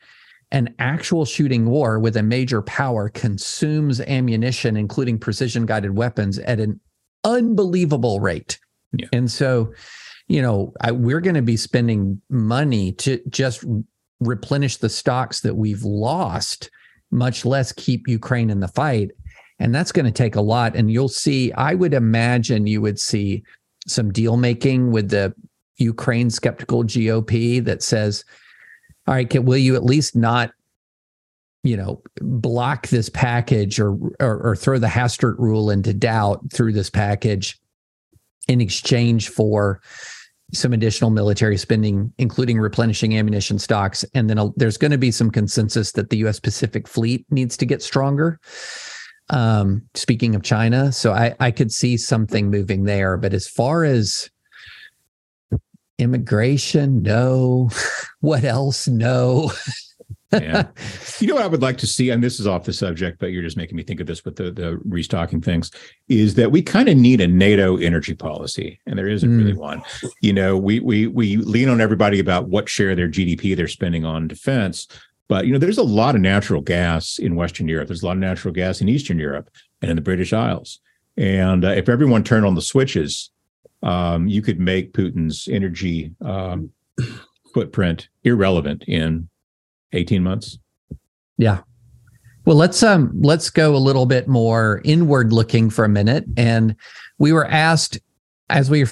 [0.50, 6.58] an actual shooting war with a major power consumes ammunition, including precision guided weapons, at
[6.58, 6.80] an
[7.24, 8.58] unbelievable rate.
[8.92, 9.08] Yeah.
[9.12, 9.72] And so,
[10.28, 13.64] you know, I, we're going to be spending money to just
[14.20, 16.70] replenish the stocks that we've lost,
[17.10, 19.10] much less keep Ukraine in the fight.
[19.58, 20.76] And that's going to take a lot.
[20.76, 23.42] And you'll see, I would imagine you would see
[23.86, 25.34] some deal making with the
[25.78, 28.24] Ukraine skeptical GOP that says,
[29.06, 30.52] all right, can, will you at least not,
[31.64, 36.72] you know, block this package or, or, or throw the Hastert rule into doubt through
[36.72, 37.58] this package
[38.48, 39.80] in exchange for
[40.52, 44.04] some additional military spending, including replenishing ammunition stocks.
[44.14, 46.40] And then a, there's going to be some consensus that the U.S.
[46.40, 48.40] Pacific Fleet needs to get stronger.
[49.30, 53.18] Um, speaking of China, so I, I could see something moving there.
[53.18, 54.30] But as far as
[55.98, 57.68] immigration, no.
[58.20, 58.88] what else?
[58.88, 59.52] No.
[60.32, 60.68] yeah.
[61.20, 63.32] You know what I would like to see, and this is off the subject, but
[63.32, 65.72] you're just making me think of this with the, the restocking things,
[66.08, 69.36] is that we kind of need a NATO energy policy, and there isn't mm.
[69.36, 69.82] really one.
[70.20, 74.04] You know, we we we lean on everybody about what share their GDP they're spending
[74.04, 74.86] on defense,
[75.28, 77.88] but you know, there's a lot of natural gas in Western Europe.
[77.88, 79.50] There's a lot of natural gas in Eastern Europe
[79.82, 80.80] and in the British Isles.
[81.16, 83.30] And uh, if everyone turned on the switches,
[83.82, 86.70] um, you could make Putin's energy um,
[87.52, 89.28] footprint irrelevant in
[89.92, 90.58] 18 months.
[91.36, 91.60] Yeah.
[92.44, 96.24] Well, let's um let's go a little bit more inward looking for a minute.
[96.36, 96.74] And
[97.18, 97.98] we were asked
[98.48, 98.86] as we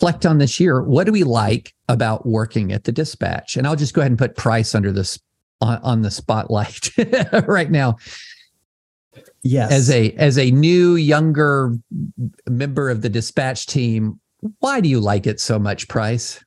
[0.00, 3.56] reflect on this year, what do we like about working at the dispatch?
[3.56, 5.18] And I'll just go ahead and put price under this
[5.60, 6.90] on, on the spotlight
[7.46, 7.96] right now.
[9.42, 9.70] Yes.
[9.70, 11.76] As a as a new younger
[12.48, 14.20] member of the dispatch team,
[14.58, 16.43] why do you like it so much, Price?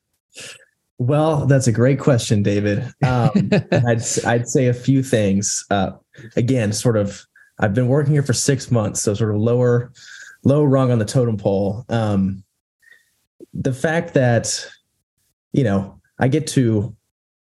[0.98, 2.80] Well, that's a great question, David.
[3.06, 5.64] Um, I'd I'd say a few things.
[5.70, 5.92] Uh,
[6.36, 7.24] again, sort of,
[7.60, 9.92] I've been working here for six months, so sort of lower,
[10.44, 11.84] low rung on the totem pole.
[11.88, 12.42] Um,
[13.54, 14.68] the fact that,
[15.52, 16.94] you know, I get to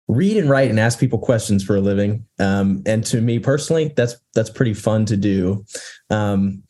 [0.08, 3.92] read and write and ask people questions for a living, um, and to me personally,
[3.96, 5.64] that's that's pretty fun to do.
[6.10, 6.62] Um,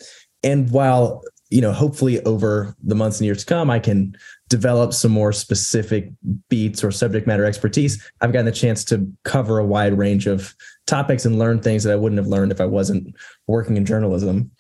[0.45, 4.17] and while you know, hopefully over the months and years to come, I can
[4.49, 6.11] develop some more specific
[6.49, 8.03] beats or subject matter expertise.
[8.21, 10.55] I've gotten the chance to cover a wide range of
[10.87, 13.17] topics and learn things that I wouldn't have learned if I wasn't
[13.49, 14.51] working in journalism.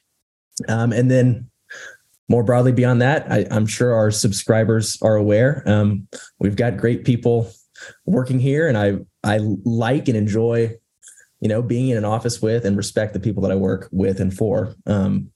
[0.69, 1.51] Um, and then
[2.29, 5.63] more broadly beyond that, I, am sure our subscribers are aware.
[5.67, 6.09] Um,
[6.41, 7.53] we've got great people
[8.05, 10.77] working here, and I I like and enjoy,
[11.41, 14.19] you know, being in an office with and respect the people that I work with
[14.19, 14.75] and for.
[14.87, 15.31] Um,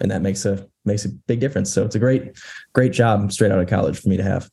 [0.00, 1.72] and that makes a makes a big difference.
[1.72, 2.38] So it's a great,
[2.72, 4.50] great job straight out of college for me to have.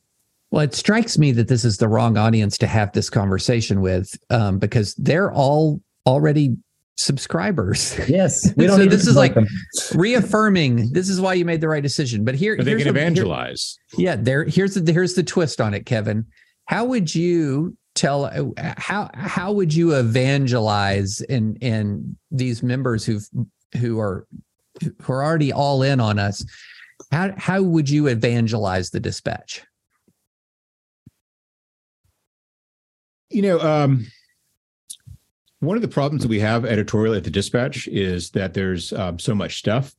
[0.50, 4.18] Well, it strikes me that this is the wrong audience to have this conversation with
[4.30, 6.56] um, because they're all already
[6.96, 7.98] subscribers.
[8.08, 8.78] Yes, we don't.
[8.78, 9.46] so this is like them.
[9.94, 10.92] reaffirming.
[10.92, 12.24] This is why you made the right decision.
[12.24, 13.78] But here, but they can evangelize.
[13.92, 14.44] Here, yeah, there.
[14.44, 16.26] Here's the here's the twist on it, Kevin.
[16.64, 23.28] How would you tell how how would you evangelize in in these members who've
[23.78, 24.26] who are
[24.80, 26.44] who are already all in on us,
[27.10, 29.62] how how would you evangelize the dispatch?
[33.30, 34.06] You know, um,
[35.60, 39.18] one of the problems that we have editorial at the dispatch is that there's um,
[39.18, 39.94] so much stuff.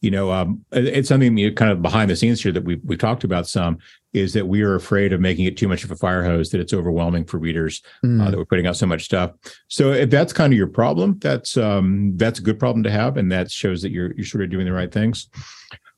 [0.00, 2.98] You know, um, it's something you kind of behind the scenes here that we we've
[2.98, 3.78] talked about some
[4.16, 6.60] is that we are afraid of making it too much of a fire hose that
[6.60, 8.20] it's overwhelming for readers mm.
[8.20, 9.32] uh, that we're putting out so much stuff.
[9.68, 13.16] So if that's kind of your problem that's um that's a good problem to have
[13.16, 15.28] and that shows that you're you're sort of doing the right things.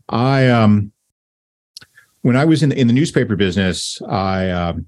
[0.09, 0.93] I um
[2.23, 4.87] when i was in the, in the newspaper business i um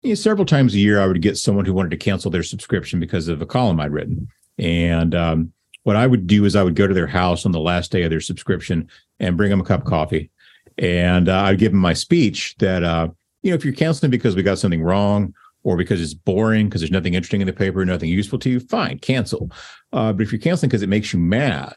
[0.00, 2.42] you know, several times a year i would get someone who wanted to cancel their
[2.42, 4.28] subscription because of a column i'd written.
[4.58, 5.52] And um
[5.84, 8.02] what I would do is I would go to their house on the last day
[8.02, 10.30] of their subscription and bring them a cup of coffee
[10.78, 13.08] and uh, I'd give him my speech that, uh,
[13.42, 16.80] you know, if you're canceling because we got something wrong or because it's boring, because
[16.80, 19.50] there's nothing interesting in the paper, nothing useful to you, fine, cancel.
[19.92, 21.74] Uh, but if you're canceling because it makes you mad,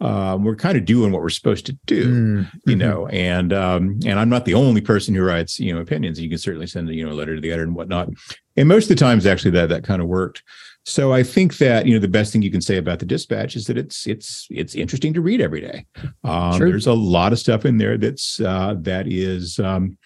[0.00, 2.70] um, we're kind of doing what we're supposed to do, mm-hmm.
[2.70, 3.06] you know.
[3.08, 6.20] And um, and I'm not the only person who writes, you know, opinions.
[6.20, 8.08] You can certainly send, you know, a letter to the editor and whatnot.
[8.56, 10.42] And most of the times, actually, that that kind of worked.
[10.88, 13.56] So I think that you know the best thing you can say about the dispatch
[13.56, 15.84] is that it's it's it's interesting to read every day.
[16.24, 19.98] Um, there's a lot of stuff in there that's uh, that is um,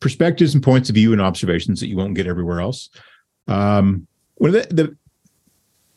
[0.00, 2.88] perspectives and points of view and observations that you won't get everywhere else.
[3.46, 4.06] Um,
[4.36, 4.96] one of the, the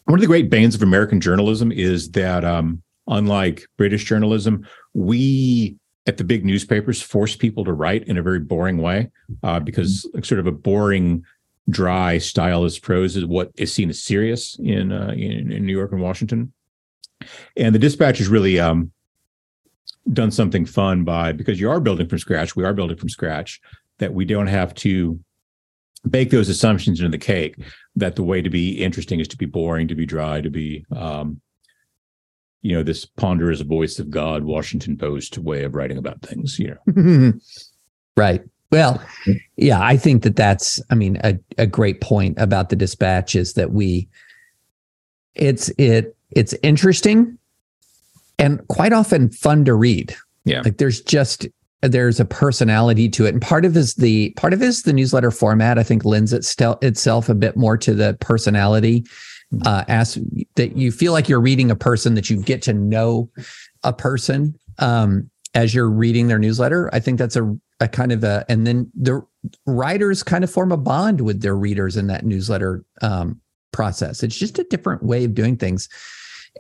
[0.04, 5.78] one of the great banes of American journalism is that um, unlike British journalism, we
[6.08, 9.10] at the big newspapers force people to write in a very boring way
[9.44, 10.24] uh, because mm-hmm.
[10.24, 11.24] sort of a boring
[11.70, 15.92] dry stylist prose is what is seen as serious in, uh, in, in New York
[15.92, 16.54] and Washington.
[17.58, 18.92] And the dispatch has really um,
[20.12, 22.56] done something fun by because you are building from scratch.
[22.56, 23.60] We are building from scratch.
[23.98, 25.20] That we don't have to
[26.10, 27.56] bake those assumptions into the cake.
[27.98, 30.86] That the way to be interesting is to be boring, to be dry, to be
[30.96, 31.42] um,
[32.62, 36.58] you know this ponderous voice of God, Washington Post way of writing about things.
[36.60, 37.34] You know,
[38.18, 38.42] right.
[38.72, 39.02] Well,
[39.58, 43.54] yeah, I think that that's, I mean, a, a great point about the dispatch is
[43.54, 44.08] that we,
[45.34, 47.38] it's, it, it's interesting
[48.38, 50.16] and quite often fun to read.
[50.46, 50.62] Yeah.
[50.62, 51.48] Like there's just,
[51.82, 53.34] there's a personality to it.
[53.34, 56.84] And part of is the, part of is the newsletter format, I think lends itself
[56.84, 59.02] itself a bit more to the personality
[59.52, 59.66] mm-hmm.
[59.66, 60.20] uh, as
[60.56, 63.32] that you feel like you're reading a person that you get to know
[63.84, 66.90] a person um, as you're reading their newsletter.
[66.94, 69.26] I think that's a a kind of a, and then the
[69.66, 73.40] writers kind of form a bond with their readers in that newsletter um,
[73.72, 74.24] process.
[74.24, 75.88] It's just a different way of doing things.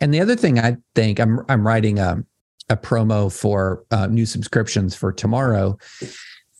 [0.01, 2.23] And the other thing I think I'm I'm writing a
[2.69, 5.77] a promo for uh, new subscriptions for tomorrow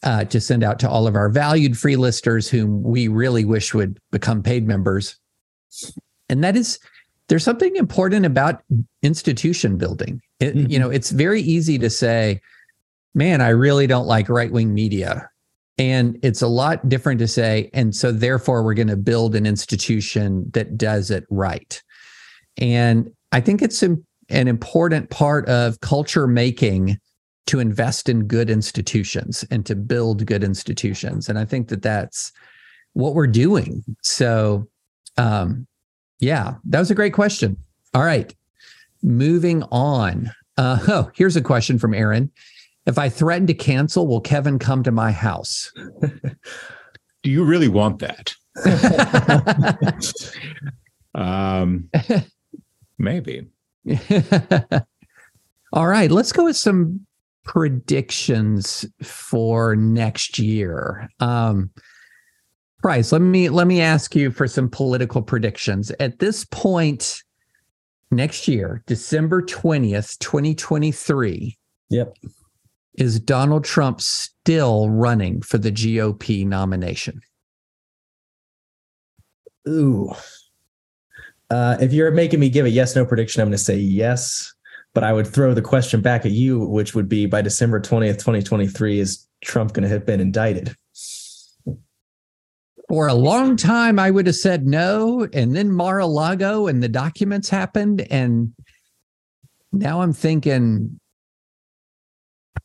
[0.03, 3.74] uh, to send out to all of our valued free listers whom we really wish
[3.74, 5.18] would become paid members.
[6.30, 6.80] And that is
[7.28, 8.64] there's something important about
[9.03, 10.20] institution building.
[10.39, 10.72] It, mm-hmm.
[10.72, 12.41] You know, it's very easy to say,
[13.14, 15.30] man, I really don't like right wing media.
[15.78, 19.45] And it's a lot different to say, and so therefore we're going to build an
[19.45, 21.82] institution that does it right.
[22.57, 23.97] And I think it's an
[24.30, 26.99] important part of culture making
[27.47, 31.30] to invest in good institutions and to build good institutions.
[31.30, 32.32] And I think that that's
[32.93, 33.84] what we're doing.
[34.03, 34.68] So,
[35.18, 35.66] um,
[36.20, 37.57] yeah, that was a great question.
[37.93, 38.36] All right,
[39.01, 40.32] moving on.
[40.57, 42.30] Uh, oh, here's a question from Aaron.
[42.90, 45.72] If I threaten to cancel, will Kevin come to my house?
[47.22, 48.34] Do you really want that?
[51.14, 51.88] um,
[52.98, 53.46] maybe.
[55.74, 57.06] All right, let's go with some
[57.44, 61.08] predictions for next year.
[61.20, 61.70] Um,
[62.82, 65.92] Price, let me let me ask you for some political predictions.
[66.00, 67.22] At this point
[68.10, 71.56] next year, December 20th, 2023.
[71.92, 72.16] Yep.
[72.96, 77.22] Is Donald Trump still running for the GOP nomination?
[79.68, 80.12] Ooh.
[81.50, 84.54] Uh, if you're making me give a yes no prediction, I'm going to say yes.
[84.94, 88.14] But I would throw the question back at you, which would be by December 20th,
[88.14, 90.76] 2023, is Trump going to have been indicted?
[92.88, 95.28] For a long time, I would have said no.
[95.32, 98.02] And then Mar a Lago and the documents happened.
[98.10, 98.52] And
[99.72, 101.00] now I'm thinking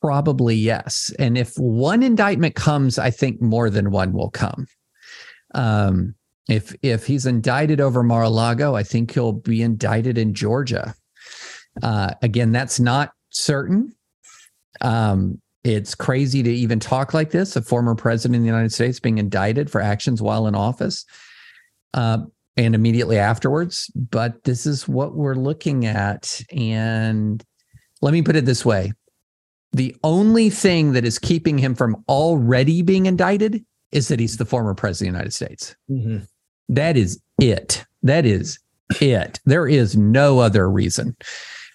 [0.01, 1.13] probably yes.
[1.19, 4.67] And if one indictment comes, I think more than one will come.
[5.55, 6.15] Um,
[6.49, 10.95] if if he's indicted over Mar-a-Lago, I think he'll be indicted in Georgia.
[11.83, 13.95] Uh, again, that's not certain.
[14.81, 17.57] Um, it's crazy to even talk like this.
[17.57, 21.07] A former president of the United States being indicted for actions while in office,
[21.95, 22.19] uh,
[22.57, 23.91] and immediately afterwards.
[23.95, 26.43] But this is what we're looking at.
[26.55, 27.43] And
[28.03, 28.93] let me put it this way:
[29.75, 34.45] the only thing that is keeping him from already being indicted is that he's the
[34.45, 35.77] former president of the United States.
[35.91, 36.19] Mm-hmm.
[36.69, 37.85] That is it.
[38.03, 38.59] That is
[39.01, 39.41] it.
[39.45, 41.17] There is no other reason.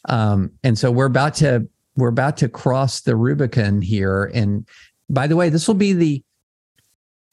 [0.08, 4.32] Um, and so we're about to we're about to cross the Rubicon here.
[4.34, 4.66] And
[5.10, 6.24] by the way, this will be the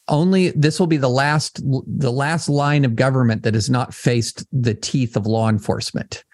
[0.08, 4.46] only this will be the last the last line of government that has not faced
[4.52, 6.24] the teeth of law enforcement.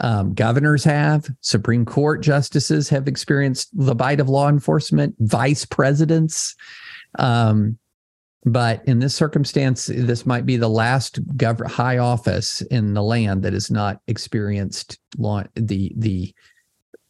[0.00, 6.54] Um, governors have, Supreme Court justices have experienced the bite of law enforcement, vice presidents.
[7.18, 7.78] Um,
[8.44, 13.42] but in this circumstance, this might be the last gov- high office in the land
[13.42, 16.32] that has not experienced law the the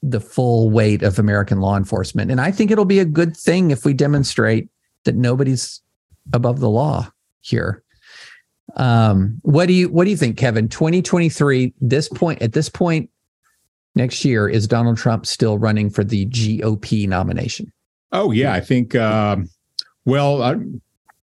[0.03, 2.31] the full weight of American law enforcement.
[2.31, 4.69] And I think it'll be a good thing if we demonstrate
[5.05, 5.83] that nobody's
[6.33, 7.11] above the law
[7.41, 7.83] here.
[8.75, 10.69] Um, what do you what do you think, Kevin?
[10.69, 13.09] 2023, this point at this point
[13.95, 17.73] next year, is Donald Trump still running for the GOP nomination?
[18.13, 18.95] Oh yeah, I think.
[18.95, 19.49] Um,
[20.05, 20.57] well, I,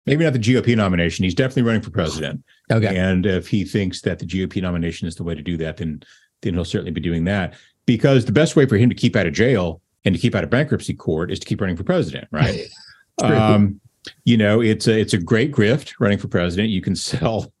[0.05, 1.23] maybe not the GOP nomination.
[1.23, 2.43] He's definitely running for president.
[2.71, 2.97] Okay.
[2.97, 6.01] And if he thinks that the GOP nomination is the way to do that, then
[6.41, 7.53] then he'll certainly be doing that.
[7.85, 10.43] Because the best way for him to keep out of jail and to keep out
[10.43, 12.67] of bankruptcy court is to keep running for president, right?
[13.23, 13.79] um,
[14.25, 16.69] you know, it's a it's a great grift running for president.
[16.69, 17.51] You can sell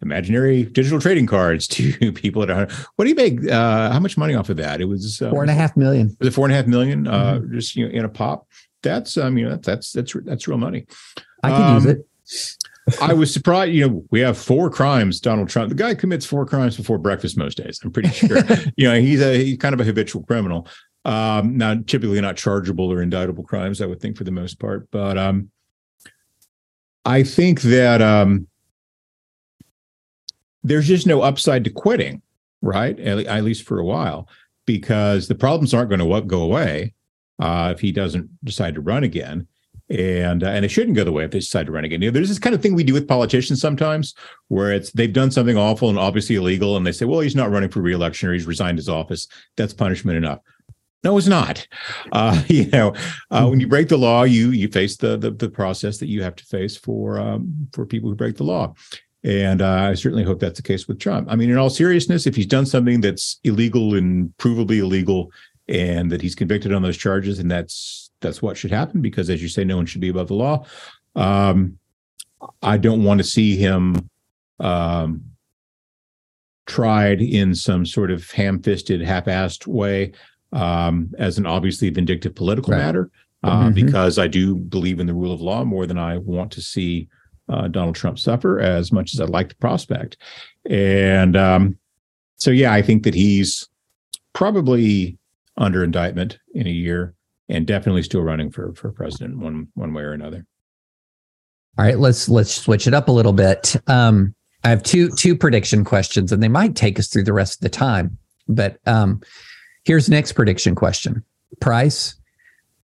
[0.00, 4.16] imaginary digital trading cards to people at a what do you make uh how much
[4.16, 6.46] money off of that it was uh, four and a half million was it four
[6.46, 7.52] and a half million uh mm-hmm.
[7.52, 8.48] just you know in a pop
[8.82, 10.86] that's um you know that's that's that's real money
[11.42, 12.06] I can um, use it.
[13.00, 13.72] I was surprised.
[13.72, 15.20] You know, we have four crimes.
[15.20, 17.80] Donald Trump, the guy commits four crimes before breakfast most days.
[17.84, 18.38] I'm pretty sure.
[18.76, 20.66] you know, he's a he's kind of a habitual criminal.
[21.04, 24.90] Um, now, typically not chargeable or indictable crimes, I would think for the most part.
[24.90, 25.50] But um,
[27.04, 28.46] I think that um,
[30.62, 32.22] there's just no upside to quitting,
[32.60, 32.98] right?
[32.98, 34.28] At, at least for a while,
[34.66, 36.94] because the problems aren't going to go away
[37.38, 39.46] uh, if he doesn't decide to run again
[39.90, 42.02] and uh, and it shouldn't go the way if they decide to run again.
[42.02, 44.14] You know, there's this kind of thing we do with politicians sometimes,
[44.48, 47.50] where it's they've done something awful and obviously illegal, and they say, "Well, he's not
[47.50, 49.28] running for reelection or he's resigned his office.
[49.56, 50.40] That's punishment enough."
[51.04, 51.66] No, it's not.
[52.12, 52.94] Uh, you know,
[53.30, 56.22] uh, when you break the law, you you face the, the, the process that you
[56.22, 58.74] have to face for um, for people who break the law.
[59.24, 61.28] And uh, I certainly hope that's the case with Trump.
[61.30, 65.32] I mean, in all seriousness, if he's done something that's illegal and provably illegal,
[65.68, 69.42] and that he's convicted on those charges, and that's that's what should happen because, as
[69.42, 70.64] you say, no one should be above the law.
[71.14, 71.78] Um,
[72.62, 74.08] I don't want to see him
[74.60, 75.24] um,
[76.66, 80.12] tried in some sort of ham-fisted, half-assed way
[80.52, 82.78] um, as an obviously vindictive political right.
[82.78, 83.10] matter,
[83.42, 83.74] uh, mm-hmm.
[83.74, 87.08] because I do believe in the rule of law more than I want to see
[87.48, 90.16] uh, Donald Trump suffer, as much as I'd like the prospect.
[90.68, 91.78] And um,
[92.36, 93.68] so, yeah, I think that he's
[94.32, 95.18] probably
[95.56, 97.14] under indictment in a year,
[97.48, 100.46] and definitely still running for for president one one way or another.
[101.78, 103.76] All right, let's let's switch it up a little bit.
[103.86, 104.34] Um,
[104.64, 107.60] I have two two prediction questions, and they might take us through the rest of
[107.60, 108.18] the time.
[108.48, 109.20] But um,
[109.88, 111.24] here's next prediction question:
[111.60, 112.14] Price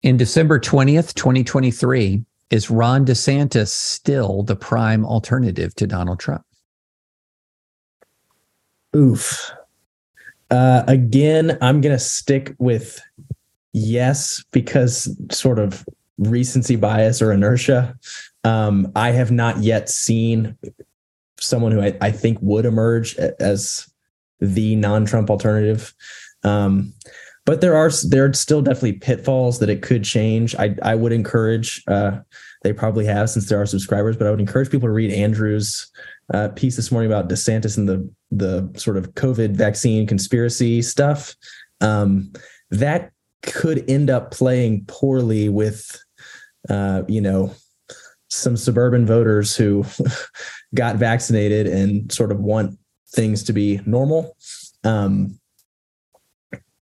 [0.01, 2.25] in December twentieth, twenty twenty three.
[2.49, 6.45] Is Ron DeSantis still the prime alternative to Donald Trump?
[8.95, 9.51] Oof.
[10.49, 13.01] Uh, again, I'm going to stick with
[13.73, 15.85] yes because sort of
[16.17, 17.99] recency bias or inertia.
[18.45, 20.57] Um, I have not yet seen
[21.37, 23.89] someone who I, I think would emerge as
[24.39, 25.93] the non-Trump alternative.
[26.43, 26.93] Um,
[27.45, 30.55] but there are there are still definitely pitfalls that it could change.
[30.55, 32.19] I I would encourage uh,
[32.63, 35.89] they probably have since there are subscribers, but I would encourage people to read Andrew's
[36.33, 41.35] uh, piece this morning about DeSantis and the the sort of COVID vaccine conspiracy stuff.
[41.79, 42.33] Um,
[42.71, 43.11] that
[43.43, 45.97] could end up playing poorly with,
[46.69, 47.53] uh, you know,
[48.29, 49.85] some suburban voters who
[50.75, 52.77] got vaccinated and sort of want
[53.11, 54.35] things to be normal.
[54.83, 55.39] Um,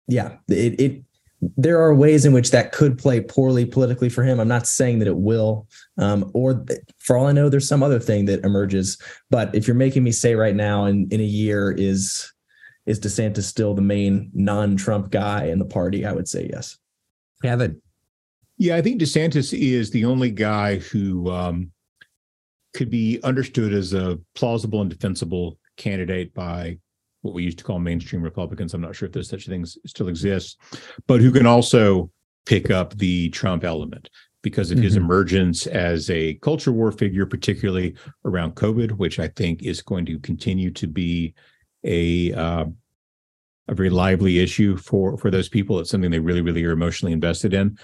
[0.09, 1.05] yeah, it, it
[1.57, 4.38] there are ways in which that could play poorly politically for him.
[4.38, 5.66] I'm not saying that it will,
[5.98, 6.64] um, or
[6.98, 8.96] for all I know, there's some other thing that emerges.
[9.28, 12.32] But if you're making me say right now, in in a year, is
[12.86, 16.05] is DeSantis still the main non-Trump guy in the party?
[16.05, 16.78] I would say yes.
[17.42, 17.80] Kevin.
[18.59, 21.72] Yeah, I think DeSantis is the only guy who um,
[22.74, 26.78] could be understood as a plausible and defensible candidate by
[27.23, 28.75] what we used to call mainstream Republicans.
[28.75, 30.57] I'm not sure if there's such things still exists,
[31.07, 32.11] but who can also
[32.47, 34.11] pick up the Trump element
[34.43, 34.85] because of mm-hmm.
[34.85, 40.05] his emergence as a culture war figure, particularly around COVID, which I think is going
[40.07, 41.35] to continue to be
[41.85, 42.64] a uh,
[43.68, 45.79] a very lively issue for for those people.
[45.79, 47.79] It's something they really, really are emotionally invested in.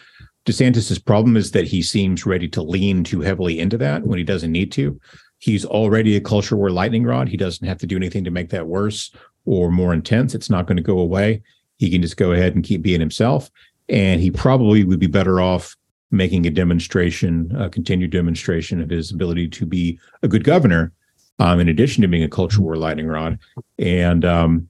[0.44, 4.24] DeSantis's problem is that he seems ready to lean too heavily into that when he
[4.24, 4.98] doesn't need to.
[5.38, 7.28] He's already a culture war lightning rod.
[7.28, 9.14] He doesn't have to do anything to make that worse
[9.44, 10.34] or more intense.
[10.34, 11.42] It's not going to go away.
[11.76, 13.50] He can just go ahead and keep being himself.
[13.88, 15.76] And he probably would be better off
[16.10, 20.92] making a demonstration, a continued demonstration of his ability to be a good governor,
[21.38, 23.38] um, in addition to being a culture war lightning rod.
[23.78, 24.68] And um,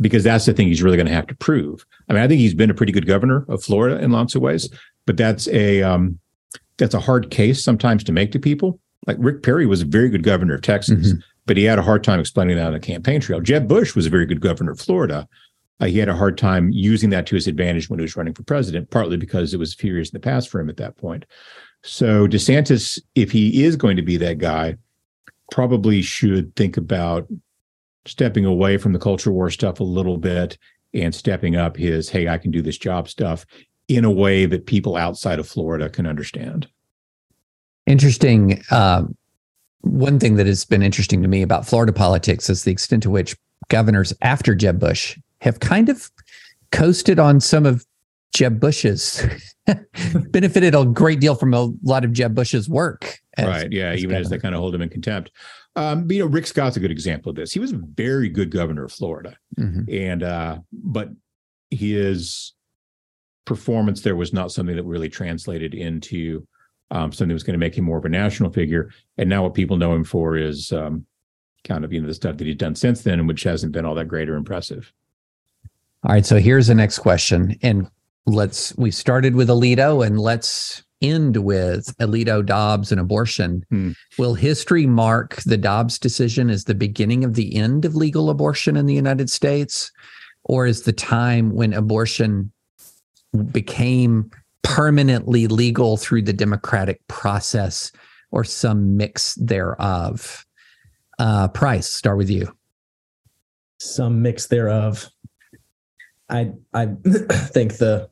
[0.00, 1.84] because that's the thing he's really going to have to prove.
[2.08, 4.42] I mean, I think he's been a pretty good governor of Florida in lots of
[4.42, 4.68] ways,
[5.06, 6.18] but that's a um,
[6.76, 8.80] that's a hard case sometimes to make to people.
[9.06, 11.20] Like Rick Perry was a very good governor of Texas, mm-hmm.
[11.48, 13.40] But he had a hard time explaining that on the campaign trail.
[13.40, 15.26] Jeb Bush was a very good governor of Florida.
[15.80, 18.34] Uh, he had a hard time using that to his advantage when he was running
[18.34, 20.76] for president, partly because it was a few years in the past for him at
[20.76, 21.24] that point.
[21.82, 24.76] So DeSantis, if he is going to be that guy,
[25.50, 27.26] probably should think about
[28.04, 30.58] stepping away from the culture war stuff a little bit
[30.94, 33.44] and stepping up his hey i can do this job stuff
[33.88, 36.66] in a way that people outside of florida can understand
[37.86, 39.02] interesting uh,
[39.82, 43.10] one thing that has been interesting to me about florida politics is the extent to
[43.10, 43.36] which
[43.68, 46.10] governors after jeb bush have kind of
[46.72, 47.86] coasted on some of
[48.34, 49.24] jeb bush's
[50.30, 53.98] benefited a great deal from a lot of jeb bush's work as, right yeah as
[53.98, 54.20] even governor.
[54.20, 55.30] as they kind of hold him in contempt
[55.78, 57.52] um, you know, Rick Scott's a good example of this.
[57.52, 59.82] He was a very good governor of Florida, mm-hmm.
[59.88, 61.10] and uh, but
[61.70, 62.54] his
[63.44, 66.46] performance there was not something that really translated into
[66.90, 68.90] um, something that was going to make him more of a national figure.
[69.16, 71.06] And now what people know him for is um,
[71.64, 73.94] kind of you know the stuff that he's done since then, which hasn't been all
[73.94, 74.92] that great or impressive.
[76.04, 77.90] All right, so here's the next question, and
[78.26, 83.64] let's we started with Alito, and let's end with Alito Dobbs and abortion.
[83.70, 83.92] Hmm.
[84.18, 88.76] Will history mark the Dobbs decision as the beginning of the end of legal abortion
[88.76, 89.92] in the United States?
[90.44, 92.50] Or is the time when abortion
[93.52, 94.30] became
[94.62, 97.92] permanently legal through the democratic process
[98.30, 100.44] or some mix thereof?
[101.18, 102.52] Uh, Price, start with you.
[103.80, 105.08] Some mix thereof.
[106.28, 108.10] I I think the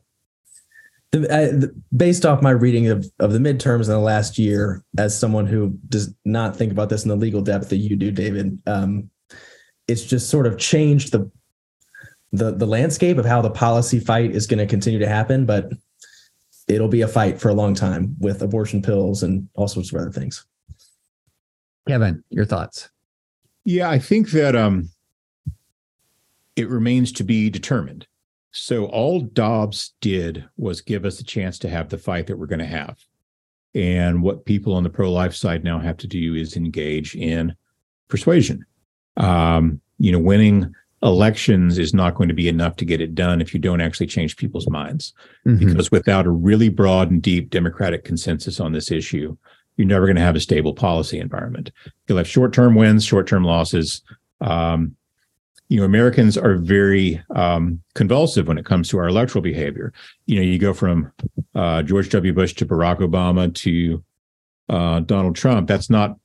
[1.11, 4.83] the, uh, the, based off my reading of, of the midterms in the last year,
[4.97, 8.11] as someone who does not think about this in the legal depth that you do,
[8.11, 9.09] David, um,
[9.87, 11.31] it's just sort of changed the
[12.33, 15.45] the the landscape of how the policy fight is going to continue to happen.
[15.45, 15.71] But
[16.67, 19.99] it'll be a fight for a long time with abortion pills and all sorts of
[19.99, 20.45] other things.
[21.87, 22.89] Kevin, your thoughts?
[23.63, 24.89] Yeah, I think that um,
[26.55, 28.07] it remains to be determined.
[28.51, 32.47] So all Dobbs did was give us a chance to have the fight that we're
[32.47, 32.97] going to have.
[33.75, 37.55] And what people on the pro life side now have to do is engage in
[38.07, 38.65] persuasion.
[39.17, 40.73] Um, you know, winning
[41.03, 44.07] elections is not going to be enough to get it done if you don't actually
[44.07, 45.13] change people's minds.
[45.45, 45.67] Mm-hmm.
[45.67, 49.37] Because without a really broad and deep democratic consensus on this issue,
[49.75, 51.71] you're never going to have a stable policy environment.
[52.07, 54.01] You'll have short term wins, short term losses.
[54.41, 54.95] Um,
[55.69, 59.93] you know, Americans are very um, convulsive when it comes to our electoral behavior.
[60.25, 61.11] You know, you go from
[61.53, 62.33] uh, George W.
[62.33, 64.03] Bush to Barack Obama to
[64.69, 65.67] uh, Donald Trump.
[65.67, 66.17] That's not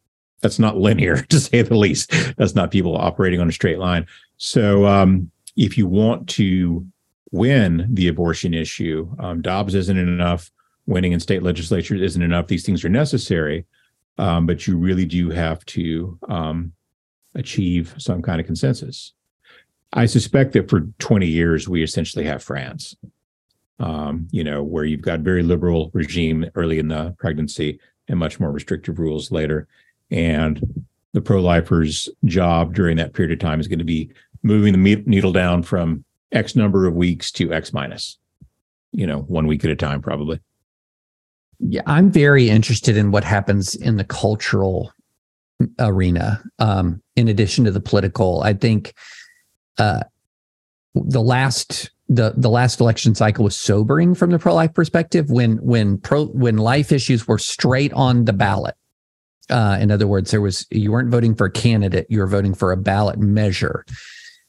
[0.43, 2.13] that's not linear to say the least.
[2.37, 4.07] That's not people operating on a straight line.
[4.37, 6.87] So, um, if you want to
[7.31, 10.51] win the abortion issue, um, Dobbs isn't enough.
[10.87, 12.49] Winning in state legislatures isn't enough.
[12.49, 13.67] These things are necessary,
[14.19, 16.73] um, but you really do have to um,
[17.35, 19.13] achieve some kind of consensus.
[19.93, 22.97] I suspect that for 20 years, we essentially have France,
[23.79, 27.79] um, you know, where you've got very liberal regime early in the pregnancy
[28.09, 29.69] and much more restrictive rules later.
[30.13, 34.11] And the pro-lifers' job during that period of time is going to be
[34.43, 38.19] moving the needle down from X number of weeks to X minus,
[38.93, 40.39] you know, one week at a time, probably.
[41.59, 44.93] Yeah, I'm very interested in what happens in the cultural
[45.79, 46.43] arena.
[46.59, 48.95] Um, in addition to the political, I think
[49.79, 50.01] uh,
[50.95, 55.57] the last the the last election cycle was sobering from the pro life perspective when
[55.59, 58.75] when pro when life issues were straight on the ballot.
[59.51, 62.55] Uh, in other words, there was you weren't voting for a candidate; you were voting
[62.55, 63.85] for a ballot measure.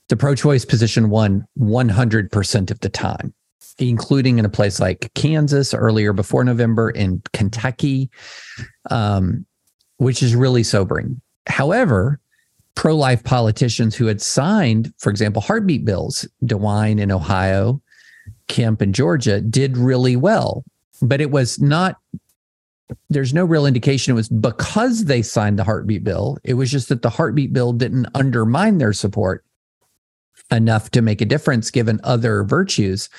[0.10, 3.34] The pro-choice position won 100% of the time,
[3.80, 8.10] including in a place like Kansas earlier before November, in Kentucky,
[8.92, 9.46] um,
[9.98, 11.22] which is really sobering.
[11.48, 12.20] However,
[12.76, 17.82] pro life politicians who had signed, for example, heartbeat bills, DeWine in Ohio,
[18.48, 20.64] Kemp in Georgia, did really well.
[21.02, 21.98] But it was not,
[23.10, 26.38] there's no real indication it was because they signed the heartbeat bill.
[26.44, 29.46] It was just that the heartbeat bill didn't undermine their support
[30.52, 33.10] enough to make a difference given other virtues.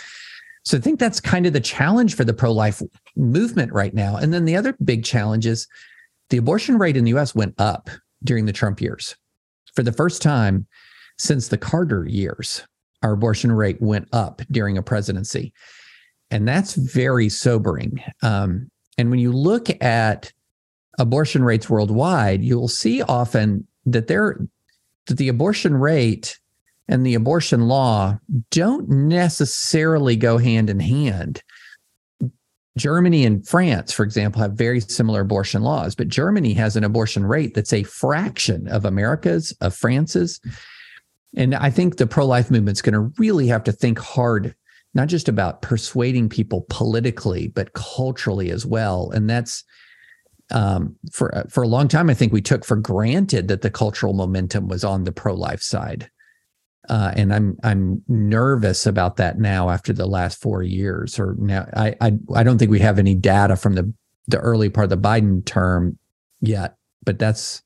[0.65, 2.83] So I think that's kind of the challenge for the pro life
[3.17, 4.17] movement right now.
[4.17, 5.67] And then the other big challenge is
[6.31, 7.91] the abortion rate in the US went up
[8.23, 9.17] during the Trump years
[9.75, 10.67] for the first time
[11.19, 12.67] since the Carter years,
[13.03, 15.53] our abortion rate went up during a presidency.
[16.31, 18.03] And that's very sobering.
[18.23, 20.32] Um, and when you look at
[20.99, 24.38] abortion rates worldwide, you'll see often that there
[25.07, 26.38] that the abortion rate
[26.88, 28.18] and the abortion law
[28.51, 31.42] don't necessarily go hand in hand.
[32.76, 37.24] Germany and France, for example, have very similar abortion laws, but Germany has an abortion
[37.24, 40.40] rate that's a fraction of America's, of France's.
[41.36, 44.55] And I think the pro life movement's going to really have to think hard,
[44.95, 49.11] not just about persuading people politically, but culturally as well.
[49.11, 49.64] And that's
[50.51, 52.11] um, for for a long time.
[52.11, 55.62] I think we took for granted that the cultural momentum was on the pro life
[55.62, 56.11] side.
[56.88, 61.18] Uh, and I'm I'm nervous about that now after the last four years.
[61.18, 63.92] Or now I, I I don't think we have any data from the
[64.28, 65.99] the early part of the Biden term
[66.40, 67.62] yet, but that's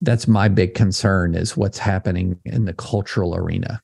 [0.00, 3.80] that's my big concern is what's happening in the cultural arena.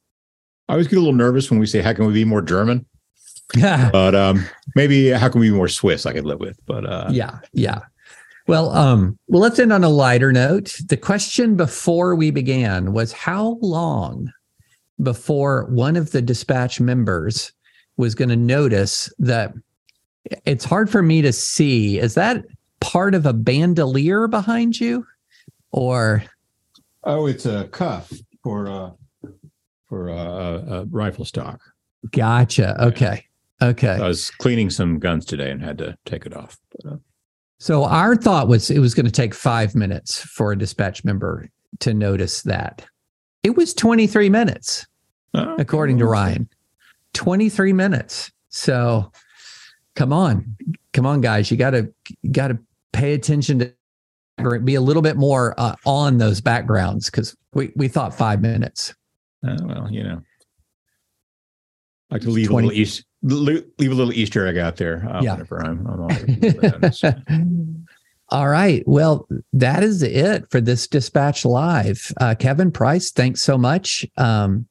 [0.71, 2.87] I always get a little nervous when we say, "How can we be more German?"
[3.61, 4.47] but um,
[4.77, 6.07] maybe how can we be more Swiss?
[6.07, 6.57] I could live with.
[6.65, 7.81] But uh, yeah, yeah.
[8.47, 10.79] Well, um, well, let's end on a lighter note.
[10.87, 14.33] The question before we began was how long
[15.03, 17.51] before one of the dispatch members
[17.97, 19.53] was going to notice that
[20.45, 21.99] it's hard for me to see.
[21.99, 22.45] Is that
[22.79, 25.05] part of a bandolier behind you?
[25.73, 26.23] Or
[27.03, 28.13] oh, it's a cuff
[28.45, 28.91] for uh
[29.91, 31.61] for a, rifle stock.
[32.13, 32.83] Gotcha.
[32.83, 33.27] Okay.
[33.61, 33.89] Okay.
[33.89, 36.59] I was cleaning some guns today and had to take it off.
[36.71, 36.97] But, uh,
[37.59, 41.51] so our thought was it was going to take five minutes for a dispatch member
[41.81, 42.87] to notice that.
[43.43, 44.87] It was 23 minutes
[45.35, 46.49] according to Ryan.
[47.13, 48.31] 23 minutes.
[48.49, 49.13] So
[49.97, 50.57] come on.
[50.93, 51.51] Come on, guys.
[51.51, 51.93] You gotta
[52.31, 52.59] gotta
[52.93, 53.75] pay attention to
[54.63, 58.95] be a little bit more uh, on those backgrounds because we, we thought five minutes.
[59.47, 60.23] Uh, well, you know,
[62.11, 62.67] I like to leave 20.
[62.67, 65.07] a little East, leave a little Easter egg out there.
[65.09, 65.33] Uh, yeah.
[65.33, 67.87] Whenever I'm, I'm
[68.31, 68.83] All right.
[68.87, 72.13] Well, that is it for this Dispatch Live.
[72.21, 74.07] Uh, Kevin Price, thanks so much.
[74.17, 74.67] Um,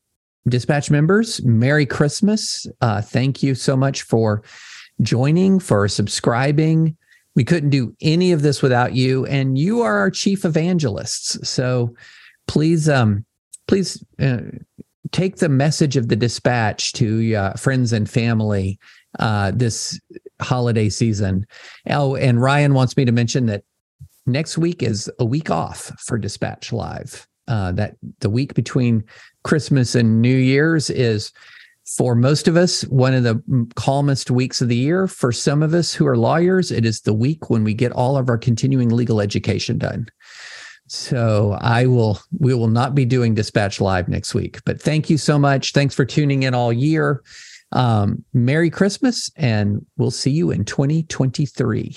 [0.48, 2.66] Dispatch members, Merry Christmas.
[2.82, 4.44] Uh, thank you so much for
[5.02, 6.96] joining, for subscribing.
[7.36, 11.48] We couldn't do any of this without you, and you are our chief evangelists.
[11.48, 11.96] So
[12.48, 13.26] please um
[13.70, 14.40] please uh,
[15.12, 18.80] take the message of the dispatch to uh, friends and family
[19.20, 20.00] uh, this
[20.42, 21.46] holiday season.
[21.88, 23.64] Oh, and Ryan wants me to mention that
[24.26, 27.28] next week is a week off for Dispatch Live.
[27.48, 29.04] Uh, that the week between
[29.44, 31.32] Christmas and New Year's is
[31.98, 35.08] for most of us one of the calmest weeks of the year.
[35.08, 38.18] For some of us who are lawyers, it is the week when we get all
[38.18, 40.08] of our continuing legal education done.
[40.92, 44.60] So I will we will not be doing dispatch live next week.
[44.66, 45.72] But thank you so much.
[45.72, 47.24] Thanks for tuning in all year.
[47.72, 51.96] Um, Merry Christmas, and we'll see you in 2023.